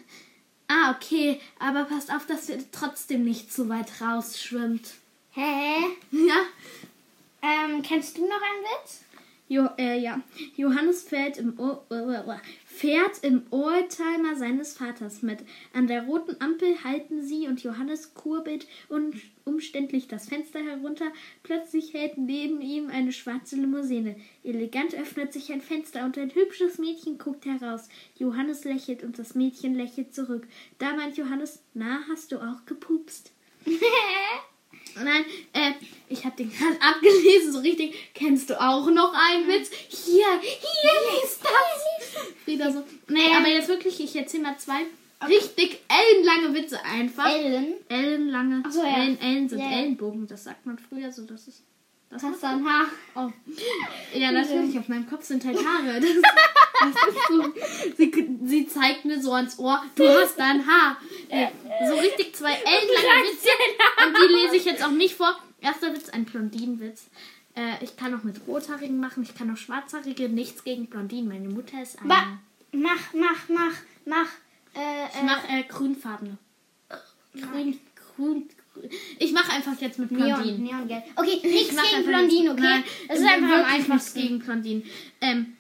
[0.67, 4.93] Ah, okay, aber passt auf, dass ihr trotzdem nicht zu weit rausschwimmt.
[5.31, 5.75] Hä?
[6.11, 6.37] Ja?
[7.41, 9.01] Ähm, kennst du noch einen Witz?
[9.47, 10.19] Jo, äh, ja.
[10.55, 11.83] Johannes fährt im, o
[12.75, 15.39] fährt im Oldtimer seines Vaters mit.
[15.73, 19.13] An der roten Ampel halten sie und Johannes kurbelt un
[19.45, 21.05] umständlich das Fenster herunter.
[21.43, 24.15] Plötzlich hält neben ihm eine schwarze Limousine.
[24.43, 27.87] Elegant öffnet sich ein Fenster und ein hübsches Mädchen guckt heraus.
[28.17, 30.47] Johannes lächelt und das Mädchen lächelt zurück.
[30.79, 33.31] Da meint Johannes, na, hast du auch gepupst?
[34.95, 35.71] Nein, äh,
[36.07, 37.93] ich habe den gerade abgelesen, so richtig.
[38.13, 39.69] Kennst du auch noch einen Witz?
[39.89, 41.94] Hier, hier liest das.
[42.43, 42.83] Frieda so.
[43.07, 44.85] Nee, aber jetzt wirklich, ich erzähle mal zwei
[45.27, 47.27] richtig ellenlange Witze einfach.
[47.27, 47.73] Ellen.
[47.89, 48.63] Ellenlange.
[48.65, 48.97] Ach so, ja.
[48.97, 49.77] Ellen, Ellen sind Ja, ja.
[49.77, 51.63] Ellenbogen, das sagt man früher so, das ist.
[52.09, 52.85] Das Hast du ein Haar?
[53.15, 53.29] Oh.
[54.13, 55.99] Ja, natürlich, auf meinem Kopf sind halt Haare.
[55.99, 57.53] Das, das ist so.
[57.97, 60.97] Sie, sie zeigt mir so ans Ohr, du hast da ein Haar.
[61.29, 61.49] Nee,
[61.87, 63.49] so richtig zwei ellenlange Witze.
[64.05, 65.35] Und die lese ich jetzt auch nicht vor.
[65.61, 67.05] Erster Witz, ein Blondinenwitz.
[67.55, 70.29] Äh, ich kann auch mit Rothaarigen machen, ich kann auch Schwarzhaarige.
[70.29, 71.27] Nichts gegen Blondinen.
[71.29, 72.09] Meine Mutter ist eine.
[72.09, 72.39] Ba
[72.73, 73.75] mach, mach, mach,
[74.05, 74.27] mach.
[74.75, 76.37] Äh, Ich mache äh, grünfarbene.
[77.33, 77.79] Grün,
[78.15, 78.89] grün, grün.
[79.19, 80.63] Ich mache einfach jetzt mit Blondinen.
[80.63, 81.03] Neon, Neongelb.
[81.15, 82.61] Okay, nichts mach gegen Blondinen, okay?
[82.61, 84.21] Nein, das ist einfach am einfachsten.
[84.21, 84.83] gegen Blondinen.
[85.21, 85.55] Ähm,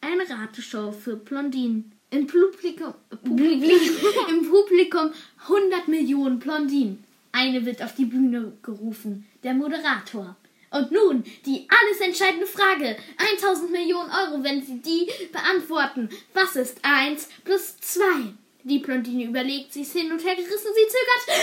[0.00, 1.92] eine Rateshow für Blondinen.
[2.12, 3.70] Im Publikum, Publikum,
[4.28, 5.10] Im Publikum
[5.42, 7.04] 100 Millionen Blondinen.
[7.32, 9.26] Eine wird auf die Bühne gerufen.
[9.44, 10.36] Der Moderator.
[10.70, 12.96] Und nun die alles entscheidende Frage.
[13.40, 16.08] 1000 Millionen Euro, wenn Sie die beantworten.
[16.32, 18.02] Was ist 1 plus 2?
[18.62, 21.40] Die Blondine überlegt, sie ist hin und her gerissen, sie zögert.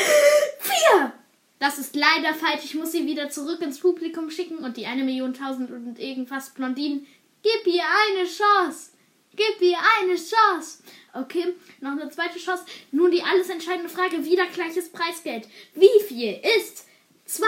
[0.60, 1.14] 4!
[1.60, 2.66] Das ist leider falsch.
[2.66, 6.52] Ich muss sie wieder zurück ins Publikum schicken und die eine Million tausend und irgendwas
[6.52, 7.08] Blondinen.
[7.42, 8.92] Gib ihr eine Chance.
[9.36, 10.84] Gib ihr eine Chance.
[11.14, 12.66] Okay, noch eine zweite Chance.
[12.92, 14.24] Nun die alles entscheidende Frage.
[14.24, 15.48] Wieder gleiches Preisgeld.
[15.74, 16.86] Wie viel ist
[17.26, 17.46] 2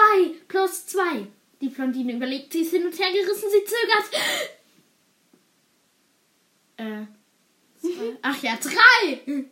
[0.47, 1.27] plus 2?
[1.61, 4.09] Die Blondine überlegt, sie ist hin und her gerissen, sie zögert.
[6.77, 7.05] Äh.
[7.79, 8.17] Zwei.
[8.21, 9.45] Ach ja, drei!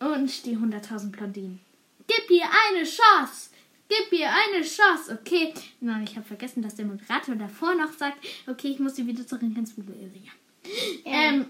[0.00, 1.60] Und die 100.000 Blondinen.
[2.06, 3.50] Gib ihr eine Chance!
[3.88, 5.18] Gib ihr eine Chance!
[5.20, 5.54] Okay.
[5.80, 9.26] Nein, ich habe vergessen, dass der Moderator davor noch sagt, okay, ich muss sie wieder
[9.26, 10.10] zurück ins Publikum.
[10.24, 10.32] Ja.
[11.04, 11.46] Ähm,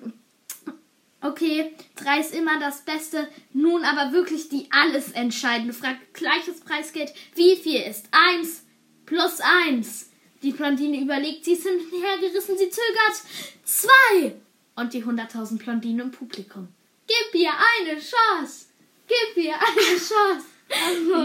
[1.20, 3.28] okay, drei ist immer das Beste.
[3.52, 5.98] Nun aber wirklich die alles entscheidende Frage.
[6.12, 7.12] Gleiches Preisgeld.
[7.34, 8.64] Wie viel ist eins
[9.08, 10.10] plus eins?
[10.42, 13.22] Die Blondine überlegt, sie ist hin und her gerissen, sie zögert.
[13.64, 14.34] Zwei!
[14.76, 16.68] Und die 100.000 Blondinen im Publikum.
[17.06, 18.66] Gib ihr eine Chance!
[19.08, 20.46] Gib ihr eine Chance!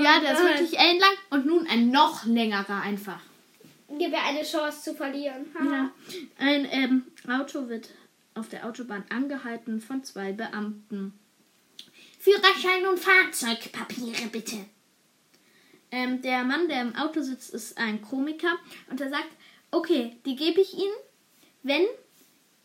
[0.04, 1.14] ja, der ist wirklich ellenlang.
[1.30, 3.20] Und nun ein noch längerer einfach.
[3.90, 5.46] Gib mir eine Chance zu verlieren.
[5.64, 5.92] Ja.
[6.40, 7.90] Ein ähm, Auto wird
[8.34, 11.14] auf der Autobahn angehalten von zwei Beamten.
[12.18, 14.66] Führerschein und Fahrzeugpapiere bitte.
[15.94, 18.58] Ähm, der Mann, der im Auto sitzt, ist ein Komiker
[18.90, 19.30] und er sagt,
[19.70, 20.96] okay, die gebe ich Ihnen,
[21.62, 21.84] wenn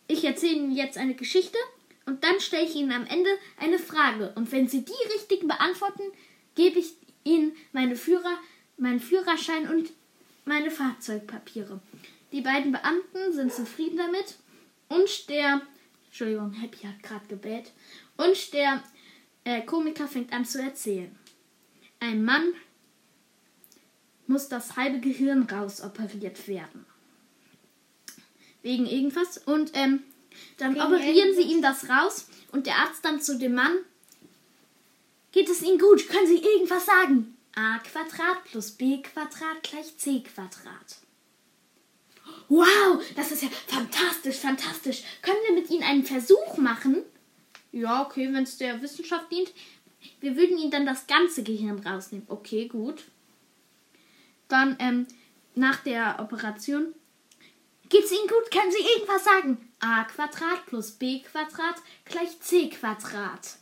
[0.06, 1.58] ich erzähle Ihnen jetzt eine Geschichte
[2.06, 4.32] und dann stelle ich Ihnen am Ende eine Frage.
[4.34, 6.04] Und wenn Sie die richtig beantworten,
[6.54, 8.38] gebe ich Ihnen meine Führer,
[8.78, 9.90] meinen Führerschein und
[10.46, 11.80] meine Fahrzeugpapiere.
[12.32, 14.36] Die beiden Beamten sind zufrieden damit
[14.88, 15.60] und der,
[16.06, 17.72] Entschuldigung, Happy hat gerade gebellt,
[18.16, 18.82] und der
[19.44, 21.14] äh, Komiker fängt an zu erzählen.
[22.00, 22.54] Ein Mann
[24.28, 26.86] muss das halbe Gehirn rausoperiert werden.
[28.62, 29.38] Wegen irgendwas.
[29.38, 30.02] Und ähm,
[30.58, 33.72] dann Wegen operieren sie ihm das raus und der Arzt dann zu dem Mann.
[35.32, 36.08] Geht es Ihnen gut?
[36.08, 37.34] Können Sie irgendwas sagen?
[37.54, 40.98] a Quadrat plus b Quadrat gleich c Quadrat.
[42.48, 45.02] Wow, das ist ja fantastisch, fantastisch.
[45.22, 47.02] Können wir mit Ihnen einen Versuch machen?
[47.72, 49.52] Ja, okay, wenn es der Wissenschaft dient.
[50.20, 52.26] Wir würden Ihnen dann das ganze Gehirn rausnehmen.
[52.28, 53.04] Okay, gut.
[54.48, 55.06] Dann ähm,
[55.54, 56.94] nach der Operation.
[57.88, 58.50] Geht's Ihnen gut?
[58.50, 59.68] Können Sie irgendwas sagen?
[59.80, 63.58] a Quadrat plus b Quadrat gleich c Quadrat.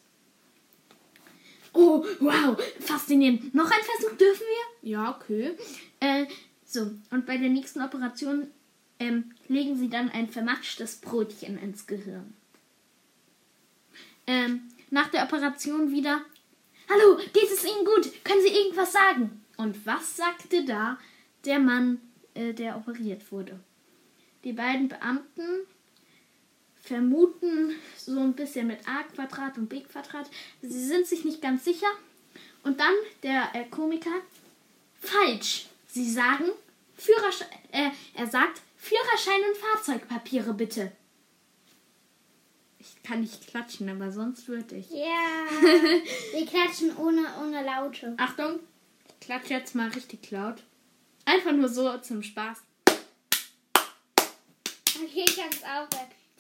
[1.73, 3.55] Oh, wow, faszinierend.
[3.55, 4.91] Noch ein Versuch dürfen wir?
[4.91, 5.57] Ja, okay.
[6.01, 6.27] Äh,
[6.65, 8.51] so, und bei der nächsten Operation
[8.99, 12.33] ähm, legen sie dann ein vermatschtes Brotchen ins Gehirn.
[14.27, 16.23] Ähm, nach der Operation wieder.
[16.89, 18.25] Hallo, geht es Ihnen gut?
[18.25, 19.36] Können Sie irgendwas sagen?
[19.57, 20.99] Und was sagte da
[21.45, 22.01] der Mann,
[22.35, 23.59] äh, der operiert wurde?
[24.45, 25.67] Die beiden Beamten
[26.81, 30.31] vermuten so ein bisschen mit a Quadrat und b Quadrat.
[30.63, 31.89] Sie sind sich nicht ganz sicher.
[32.63, 34.23] Und dann der äh, Komiker.
[35.01, 35.67] Falsch.
[35.89, 36.45] Sie sagen
[36.97, 37.49] Führerschein.
[37.73, 40.93] Äh, er sagt Führerschein und Fahrzeugpapiere bitte.
[42.79, 44.91] Ich kann nicht klatschen, aber sonst würde ich.
[44.91, 45.47] Ja.
[46.33, 48.15] Wir klatschen ohne, ohne Laute.
[48.17, 48.61] Achtung,
[49.21, 50.63] ich klatsche jetzt mal richtig laut.
[51.25, 52.59] Einfach nur so zum Spaß.
[55.03, 55.89] Okay, ich hab's auch.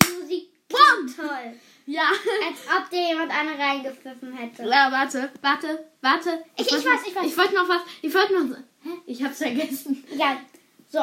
[0.03, 1.55] Die Musik klingt toll.
[1.87, 2.09] Ja.
[2.09, 4.62] Als ob dir jemand eine reingepfiffen hätte.
[4.64, 6.45] Ja, warte, warte, warte.
[6.57, 7.27] Ich- ich wollte weiß, noch- ich weiß.
[7.27, 7.83] Ich wollte noch was.
[8.03, 8.57] Ich wollte noch.
[8.83, 8.91] Hä?
[9.07, 10.05] Ich hab's vergessen.
[10.16, 10.41] Ja,
[10.89, 11.01] so.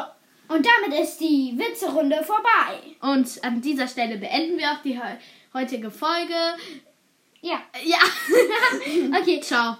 [0.48, 2.80] Und damit ist die Witzerunde vorbei.
[3.00, 5.16] Und an dieser Stelle beenden wir auch die heu-
[5.54, 6.34] heutige Folge.
[7.40, 7.98] Ja, Ja.
[9.20, 9.40] okay.
[9.40, 9.76] Ciao.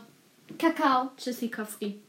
[0.58, 1.08] Kakao.
[1.16, 2.00] Czy Sikowski?